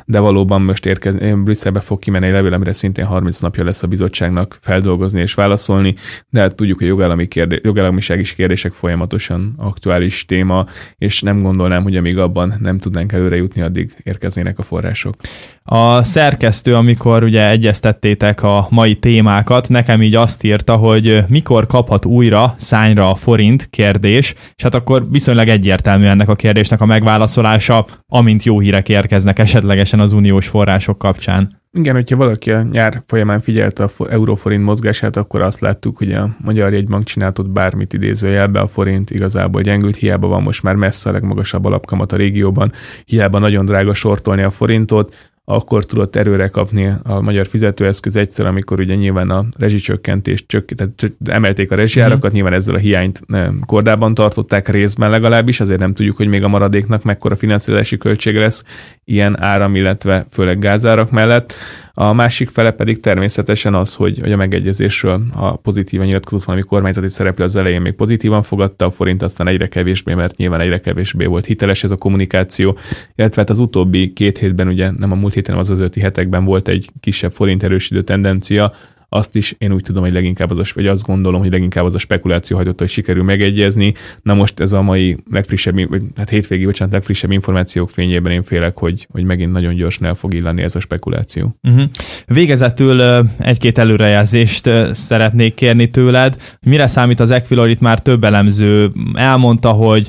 de 0.09 0.19
valóban 0.19 0.63
most 0.63 0.87
érkezni, 0.87 1.33
Brüsszelbe 1.33 1.81
fog 1.81 1.99
kimenni 1.99 2.27
egy 2.27 2.33
levél, 2.33 2.53
amire 2.53 2.73
szintén 2.73 3.05
30 3.05 3.39
napja 3.39 3.65
lesz 3.65 3.83
a 3.83 3.87
bizottságnak 3.87 4.59
feldolgozni 4.61 5.21
és 5.21 5.35
válaszolni, 5.35 5.95
de 6.31 6.41
hát 6.41 6.55
tudjuk, 6.55 6.79
hogy 6.79 6.87
jogállami 6.87 7.29
kérdé, 7.29 7.61
jogállamisági 7.63 8.23
kérdések 8.37 8.73
folyamatosan 8.73 9.55
aktuális 9.57 10.25
téma, 10.25 10.67
és 10.99 11.21
nem 11.21 11.43
gondolnám, 11.43 11.83
hogy 11.83 11.97
amíg 11.97 12.19
abban 12.19 12.55
nem 12.61 12.79
tudnánk 12.79 13.13
előre 13.13 13.37
jutni, 13.37 13.61
addig 13.61 13.97
érkeznének 14.03 14.59
a 14.59 14.63
források. 14.63 15.15
A 15.63 16.05
szerkesztő, 16.05 16.75
amikor 16.75 17.25
ugye 17.25 17.49
egyeztettétek 17.49 18.43
a 18.43 18.67
mai 18.71 18.95
témákat, 18.95 19.69
nekem 19.69 20.03
így 20.03 20.15
azt 20.15 20.45
írta, 20.45 20.77
hogy 20.77 21.25
mikor 21.29 21.67
kaphat 21.67 22.05
újra 22.05 22.55
szányra 22.57 23.11
a 23.11 23.15
forint 23.15 23.69
kérdés, 23.71 24.35
és 24.55 24.63
hát 24.63 24.75
akkor 24.75 25.11
viszonylag 25.11 25.49
egyértelmű 25.49 26.05
ennek 26.05 26.29
a 26.29 26.35
kérdésnek 26.35 26.81
a 26.81 26.87
megválaszolása, 26.87 27.87
amint 28.09 28.43
jó 28.43 28.61
hírek 28.61 28.89
érkeznek 28.89 29.39
esetlegesen 29.39 29.96
az 30.01 30.13
uniós 30.13 30.49
források 30.49 30.99
kapcsán. 30.99 31.65
Igen, 31.73 31.95
hogyha 31.95 32.17
valaki 32.17 32.51
a 32.51 32.63
nyár 32.63 33.03
folyamán 33.07 33.41
figyelte 33.41 33.85
a 33.85 34.07
euróforint 34.09 34.65
mozgását, 34.65 35.17
akkor 35.17 35.41
azt 35.41 35.61
láttuk, 35.61 35.97
hogy 35.97 36.11
a 36.11 36.37
Magyar 36.39 36.73
Jegybank 36.73 37.05
csináltott 37.05 37.49
bármit 37.49 37.93
idézőjelbe, 37.93 38.61
a 38.61 38.67
forint 38.67 39.11
igazából 39.11 39.63
gyengült, 39.63 39.97
hiába 39.97 40.27
van 40.27 40.43
most 40.43 40.63
már 40.63 40.75
messze 40.75 41.09
a 41.09 41.13
legmagasabb 41.13 41.65
alapkamat 41.65 42.13
a 42.13 42.17
régióban, 42.17 42.73
hiába 43.05 43.39
nagyon 43.39 43.65
drága 43.65 43.95
sortolni 43.95 44.43
a 44.43 44.51
forintot, 44.51 45.15
akkor 45.49 45.85
tudott 45.85 46.17
erőre 46.17 46.49
kapni 46.49 46.93
a 47.03 47.21
magyar 47.21 47.47
fizetőeszköz 47.47 48.17
egyszer, 48.17 48.47
amikor 48.47 48.81
ugye 48.81 48.95
nyilván 48.95 49.31
a 49.31 49.45
rezsicsökkentést 49.59 50.45
csök, 50.49 50.65
tehát 50.65 51.13
emelték 51.25 51.71
a 51.71 51.75
rezsiárakat, 51.75 52.31
mm. 52.31 52.35
nyilván 52.35 52.53
ezzel 52.53 52.75
a 52.75 52.79
hiányt 52.79 53.23
kordában 53.67 54.15
tartották 54.15 54.69
részben 54.69 55.11
legalábbis, 55.11 55.61
azért 55.61 55.81
nem 55.81 55.95
tudjuk, 55.95 56.17
hogy 56.17 56.27
még 56.27 56.43
a 56.43 56.49
maradéknak 56.49 57.03
mekkora 57.03 57.37
finanszírozási 57.37 57.97
költség 57.97 58.37
lesz 58.37 58.65
ilyen 59.05 59.43
áram, 59.43 59.75
illetve 59.75 60.27
főleg 60.31 60.59
gázárak 60.59 61.11
mellett. 61.11 61.55
A 61.99 62.13
másik 62.13 62.49
fele 62.49 62.71
pedig 62.71 63.01
természetesen 63.01 63.75
az, 63.75 63.95
hogy, 63.95 64.19
hogy 64.19 64.33
a 64.33 64.37
megegyezésről 64.37 65.23
a 65.33 65.57
pozitívan 65.57 66.07
nyilatkozott 66.07 66.45
valami 66.45 66.65
kormányzati 66.65 67.09
szereplő 67.09 67.45
az 67.45 67.57
elején 67.57 67.81
még 67.81 67.93
pozitívan 67.93 68.43
fogadta, 68.43 68.87
a 68.87 68.91
forint 68.91 69.23
aztán 69.23 69.49
egyre 69.49 69.67
kevésbé, 69.67 70.15
mert 70.15 70.37
nyilván 70.37 70.61
egyre 70.61 70.81
kevésbé 70.81 71.25
volt 71.25 71.45
hiteles 71.45 71.85
ez 71.85 71.91
a 71.91 71.97
kommunikáció, 71.97 72.79
illetve 73.15 73.41
hát 73.41 73.51
az 73.51 73.59
utóbbi 73.59 74.13
két 74.13 74.39
hétben, 74.39 74.69
ugye 74.69 74.91
nem 74.91 75.13
a 75.13 75.15
múlt 75.15 75.35
héten, 75.35 75.57
az 75.57 75.71
az 75.71 75.79
öti 75.79 76.01
hetekben 76.01 76.45
volt 76.45 76.69
egy 76.69 76.91
kisebb 77.01 77.33
forint 77.33 77.63
erősítő 77.63 78.03
tendencia, 78.03 78.73
azt 79.09 79.37
is 79.37 79.55
én 79.59 79.73
úgy 79.73 79.83
tudom, 79.83 80.03
hogy 80.03 80.13
leginkább 80.13 80.51
az 80.51 80.59
a, 80.59 80.65
vagy 80.75 80.87
azt 80.87 81.07
gondolom, 81.07 81.41
hogy 81.41 81.51
leginkább 81.51 81.85
az 81.85 81.95
a 81.95 81.99
spekuláció 81.99 82.57
hagyott, 82.57 82.79
hogy 82.79 82.89
sikerül 82.89 83.23
megegyezni. 83.23 83.95
Na 84.23 84.35
most 84.35 84.61
ez 84.61 84.73
a 84.73 84.83
mai 84.83 85.17
legfrissebb, 85.31 85.89
vagy 85.89 86.03
hát 86.17 86.29
hétvégi, 86.29 86.65
bocsánat, 86.65 86.93
legfrissebb 86.93 87.31
információk 87.31 87.91
fényében 87.91 88.33
én 88.33 88.43
félek, 88.43 88.79
hogy, 88.79 89.07
hogy 89.11 89.25
megint 89.25 89.53
nagyon 89.53 89.75
gyorsan 89.75 90.07
el 90.07 90.15
fog 90.15 90.35
illani 90.35 90.63
ez 90.63 90.77
a 90.77 90.81
spekuláció. 90.81 91.57
Uh-huh. 91.63 91.83
Végezetül 92.27 93.01
egy-két 93.39 93.79
előrejelzést 93.79 94.71
szeretnék 94.93 95.55
kérni 95.55 95.89
tőled. 95.89 96.37
Mire 96.61 96.87
számít 96.87 97.21
az 97.21 97.31
Equilor? 97.31 97.69
Itt 97.69 97.81
már 97.81 98.01
több 98.01 98.25
elemző 98.25 98.91
elmondta, 99.15 99.71
hogy 99.71 100.09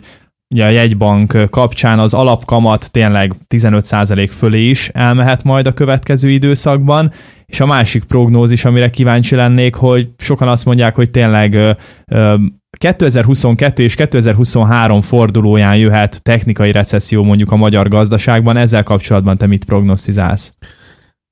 ugye 0.50 0.66
a 0.66 0.70
jegybank 0.70 1.38
kapcsán 1.50 2.00
az 2.00 2.14
alapkamat 2.14 2.92
tényleg 2.92 3.34
15% 3.50 4.30
fölé 4.32 4.70
is 4.70 4.90
elmehet 4.90 5.44
majd 5.44 5.68
a 5.68 5.74
következő 5.74 6.30
időszakban, 6.30 7.12
és 7.52 7.60
a 7.60 7.66
másik 7.66 8.04
prognózis, 8.04 8.66
amire 8.66 8.90
kíváncsi 8.90 9.36
lennék, 9.36 9.76
hogy 9.76 10.10
sokan 10.18 10.48
azt 10.48 10.66
mondják, 10.66 10.96
hogy 10.96 11.10
tényleg 11.10 11.78
2022 12.78 13.84
és 13.84 13.96
2023 13.96 15.02
fordulóján 15.02 15.78
jöhet 15.78 16.24
technikai 16.24 16.72
recesszió 16.72 17.24
mondjuk 17.24 17.52
a 17.52 17.56
magyar 17.56 17.88
gazdaságban, 17.88 18.58
ezzel 18.58 18.84
kapcsolatban 18.84 19.38
te 19.38 19.48
mit 19.48 19.66
prognosztizálsz? 19.66 20.54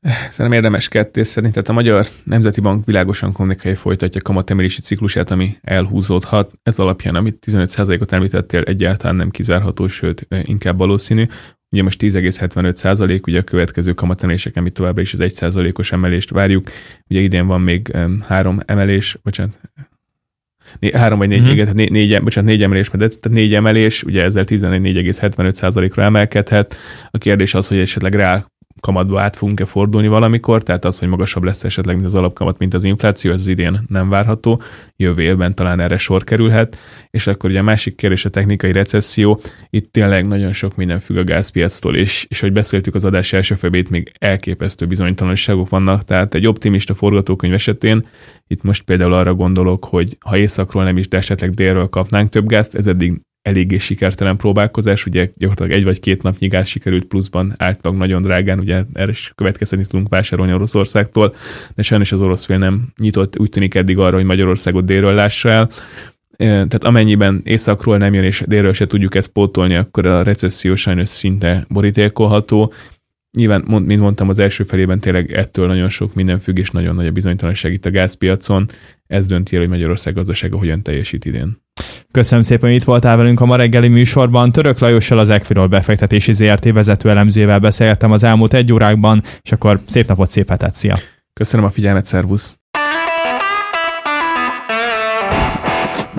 Szerintem 0.05 0.51
érdemes 0.51 0.87
ketté 0.87 1.23
szerint. 1.23 1.53
Tehát 1.53 1.69
a 1.69 1.73
Magyar 1.73 2.07
Nemzeti 2.23 2.61
Bank 2.61 2.85
világosan 2.85 3.31
kommunikálja, 3.31 3.77
folytatja 3.77 4.21
kamatemelési 4.21 4.81
ciklusát, 4.81 5.31
ami 5.31 5.55
elhúzódhat. 5.61 6.51
Ez 6.63 6.79
alapján, 6.79 7.15
amit 7.15 7.45
15%-ot 7.51 8.11
említettél, 8.11 8.61
egyáltalán 8.61 9.15
nem 9.15 9.29
kizárható, 9.29 9.87
sőt, 9.87 10.27
inkább 10.41 10.77
valószínű. 10.77 11.25
Ugye 11.69 11.83
most 11.83 12.01
10,75 12.03 12.75
százalék, 12.75 13.27
ugye 13.27 13.39
a 13.39 13.43
következő 13.43 13.93
kamatemelések, 13.93 14.55
amit 14.55 14.73
továbbra 14.73 15.01
is 15.01 15.13
az 15.13 15.19
1 15.19 15.33
százalékos 15.33 15.91
emelést 15.91 16.29
várjuk. 16.29 16.69
Ugye 17.09 17.19
idén 17.19 17.47
van 17.47 17.61
még 17.61 17.95
három 18.27 18.59
emelés, 18.65 19.17
bocsánat, 19.23 19.59
né, 20.79 20.91
három 20.91 21.17
vagy 21.17 21.27
négy, 21.27 21.41
mm-hmm. 21.41 21.49
igen, 21.49 21.69
négy, 21.73 21.91
négy, 21.91 22.21
bocsánat, 22.21 22.49
négy 22.49 22.63
emelés, 22.63 22.89
mert 22.89 23.19
tehát 23.19 23.37
négy 23.37 23.53
emelés, 23.53 24.03
ugye 24.03 24.23
ezzel 24.23 24.45
14,75 24.47 25.53
százalékra 25.53 26.03
emelkedhet. 26.03 26.75
A 27.11 27.17
kérdés 27.17 27.53
az, 27.53 27.67
hogy 27.67 27.77
esetleg 27.77 28.13
reál 28.13 28.53
kamatba 28.81 29.21
át 29.21 29.35
fogunk-e 29.35 29.65
fordulni 29.65 30.07
valamikor, 30.07 30.63
tehát 30.63 30.85
az, 30.85 30.99
hogy 30.99 31.07
magasabb 31.07 31.43
lesz 31.43 31.63
esetleg, 31.63 31.95
mint 31.95 32.07
az 32.07 32.15
alapkamat, 32.15 32.57
mint 32.57 32.73
az 32.73 32.83
infláció, 32.83 33.31
ez 33.31 33.39
az 33.39 33.47
idén 33.47 33.85
nem 33.87 34.09
várható, 34.09 34.61
jövő 34.95 35.21
évben 35.21 35.55
talán 35.55 35.79
erre 35.79 35.97
sor 35.97 36.23
kerülhet, 36.23 36.77
és 37.09 37.27
akkor 37.27 37.49
ugye 37.49 37.59
a 37.59 37.63
másik 37.63 37.95
kérdés 37.95 38.25
a 38.25 38.29
technikai 38.29 38.71
recesszió, 38.71 39.39
itt 39.69 39.91
tényleg 39.91 40.27
nagyon 40.27 40.53
sok 40.53 40.75
minden 40.75 40.99
függ 40.99 41.17
a 41.17 41.23
gázpiactól, 41.23 41.95
és, 41.95 42.25
és 42.29 42.39
hogy 42.39 42.51
beszéltük 42.51 42.95
az 42.95 43.05
adás 43.05 43.33
első 43.33 43.55
felét, 43.55 43.89
még 43.89 44.11
elképesztő 44.19 44.85
bizonytalanságok 44.85 45.69
vannak, 45.69 46.03
tehát 46.03 46.33
egy 46.33 46.47
optimista 46.47 46.93
forgatókönyv 46.93 47.53
esetén 47.53 48.07
itt 48.47 48.63
most 48.63 48.83
például 48.83 49.13
arra 49.13 49.33
gondolok, 49.33 49.85
hogy 49.85 50.17
ha 50.19 50.37
északról 50.37 50.83
nem 50.83 50.97
is, 50.97 51.07
de 51.07 51.17
esetleg 51.17 51.49
délről 51.49 51.87
kapnánk 51.87 52.29
több 52.29 52.47
gázt, 52.47 52.75
ez 52.75 52.87
eddig 52.87 53.21
eléggé 53.45 53.77
sikertelen 53.77 54.37
próbálkozás, 54.37 55.05
ugye 55.05 55.29
gyakorlatilag 55.37 55.79
egy 55.79 55.85
vagy 55.85 55.99
két 55.99 56.21
napnyi 56.21 56.47
gáz 56.47 56.67
sikerült 56.67 57.05
pluszban 57.05 57.53
átlag 57.57 57.95
nagyon 57.95 58.21
drágán, 58.21 58.59
ugye 58.59 58.83
erre 58.93 59.11
is 59.11 59.31
következtetni 59.35 59.85
tudunk 59.85 60.09
vásárolni 60.09 60.53
Oroszországtól, 60.53 61.35
de 61.75 61.81
sajnos 61.81 62.11
az 62.11 62.21
orosz 62.21 62.45
fél 62.45 62.57
nem 62.57 62.81
nyitott, 62.97 63.39
úgy 63.39 63.49
tűnik 63.49 63.75
eddig 63.75 63.97
arra, 63.97 64.15
hogy 64.15 64.25
Magyarországot 64.25 64.85
délről 64.85 65.13
lássa 65.13 65.49
el, 65.49 65.69
tehát 66.37 66.83
amennyiben 66.83 67.41
északról 67.43 67.97
nem 67.97 68.13
jön 68.13 68.23
és 68.23 68.43
délről 68.45 68.73
se 68.73 68.87
tudjuk 68.87 69.15
ezt 69.15 69.31
pótolni, 69.31 69.75
akkor 69.75 70.05
a 70.05 70.23
recesszió 70.23 70.75
sajnos 70.75 71.09
szinte 71.09 71.65
borítékolható. 71.69 72.73
Nyilván, 73.35 73.61
mint 73.67 74.01
mondtam, 74.01 74.29
az 74.29 74.39
első 74.39 74.63
felében 74.63 74.99
tényleg 74.99 75.33
ettől 75.33 75.67
nagyon 75.67 75.89
sok 75.89 76.13
minden 76.13 76.39
függ, 76.39 76.57
és 76.57 76.69
nagyon 76.69 76.95
nagy 76.95 77.07
a 77.07 77.11
bizonytalanság 77.11 77.73
itt 77.73 77.85
a 77.85 77.91
gázpiacon. 77.91 78.69
Ez 79.07 79.27
dönti 79.27 79.55
el, 79.55 79.61
hogy 79.61 79.69
Magyarország 79.69 80.13
gazdasága 80.13 80.57
hogyan 80.57 80.81
teljesít 80.81 81.25
idén. 81.25 81.57
Köszönöm 82.11 82.43
szépen, 82.43 82.69
hogy 82.69 82.77
itt 82.77 82.83
voltál 82.83 83.17
velünk 83.17 83.41
a 83.41 83.45
ma 83.45 83.55
reggeli 83.55 83.87
műsorban. 83.87 84.51
Török 84.51 84.79
Lajossal 84.79 85.19
az 85.19 85.29
Equinor 85.29 85.69
befektetési 85.69 86.33
ZRT 86.33 86.71
vezető 86.71 87.09
elemzővel 87.09 87.59
beszélgettem 87.59 88.11
az 88.11 88.23
elmúlt 88.23 88.53
egy 88.53 88.71
órákban, 88.71 89.21
és 89.41 89.51
akkor 89.51 89.79
szép 89.85 90.07
napot, 90.07 90.29
szép 90.29 90.49
hetet, 90.49 90.75
szia! 90.75 90.97
Köszönöm 91.33 91.65
a 91.65 91.69
figyelmet, 91.69 92.05
szervusz! 92.05 92.55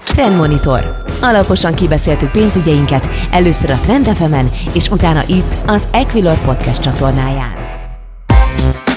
Trendmonitor. 0.04 1.05
Alaposan 1.20 1.74
kibeszéltük 1.74 2.30
pénzügyeinket, 2.30 3.08
először 3.30 3.70
a 3.70 3.78
Trend 3.82 4.06
fm 4.06 4.34
és 4.72 4.88
utána 4.88 5.22
itt 5.26 5.56
az 5.66 5.88
Equilor 5.90 6.38
Podcast 6.38 6.80
csatornáján. 6.80 7.54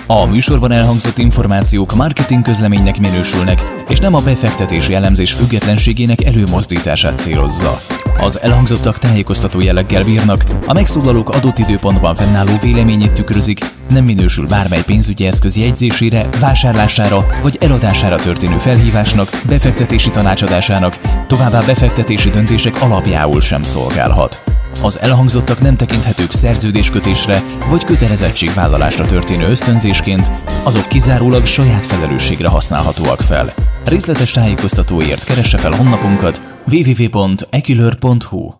A 0.08 0.26
műsorban 0.26 0.72
elhangzott 0.72 1.18
információk 1.18 1.94
marketing 1.96 2.42
közleménynek 2.44 3.00
minősülnek, 3.00 3.84
és 3.90 4.00
nem 4.00 4.16
a 4.16 4.22
befektetési 4.22 4.94
elemzés 4.94 5.34
függetlenségének 5.34 6.24
előmozdítását 6.24 7.20
célozza. 7.20 7.82
Az 8.22 8.42
elhangzottak 8.42 8.98
tájékoztató 8.98 9.62
jelleggel 9.62 10.04
bírnak, 10.04 10.44
a 10.66 10.74
megszólalók 10.74 11.30
adott 11.30 11.58
időpontban 11.58 12.16
fennálló 12.16 12.52
véleményét 12.62 13.12
tükrözik, 13.12 13.60
nem 13.90 14.04
minősül 14.04 14.48
bármely 14.48 14.84
pénzügyi 14.86 15.26
eszköz 15.26 15.58
jegyzésére, 15.58 16.30
vásárlására 16.40 17.26
vagy 17.42 17.58
eladására 17.60 18.16
történő 18.16 18.58
felhívásnak, 18.58 19.42
befektetési 19.48 20.10
tanácsadásának, 20.10 20.98
továbbá 21.28 21.60
befektetési 21.60 22.30
döntések 22.30 22.82
alapjául 22.82 23.42
sem 23.42 23.64
szolgálhat. 23.64 24.40
Az 24.82 25.00
elhangzottak 25.00 25.62
nem 25.62 25.76
tekinthetők 25.76 26.32
szerződéskötésre 26.32 27.44
vagy 27.70 27.84
kötelezettségvállalásra 27.84 29.06
történő 29.06 29.50
ösztönzésként, 29.50 30.32
azok 30.64 30.88
kizárólag 30.88 31.46
saját 31.46 31.86
felelősségre 31.86 32.48
használhatóak 32.48 33.22
fel. 33.22 33.54
Részletes 33.86 34.32
tájékoztatóért 34.32 35.24
keresse 35.24 35.58
fel 35.58 35.72
honlapunkat 35.72 36.49
www.ekilör.hu 36.70 38.59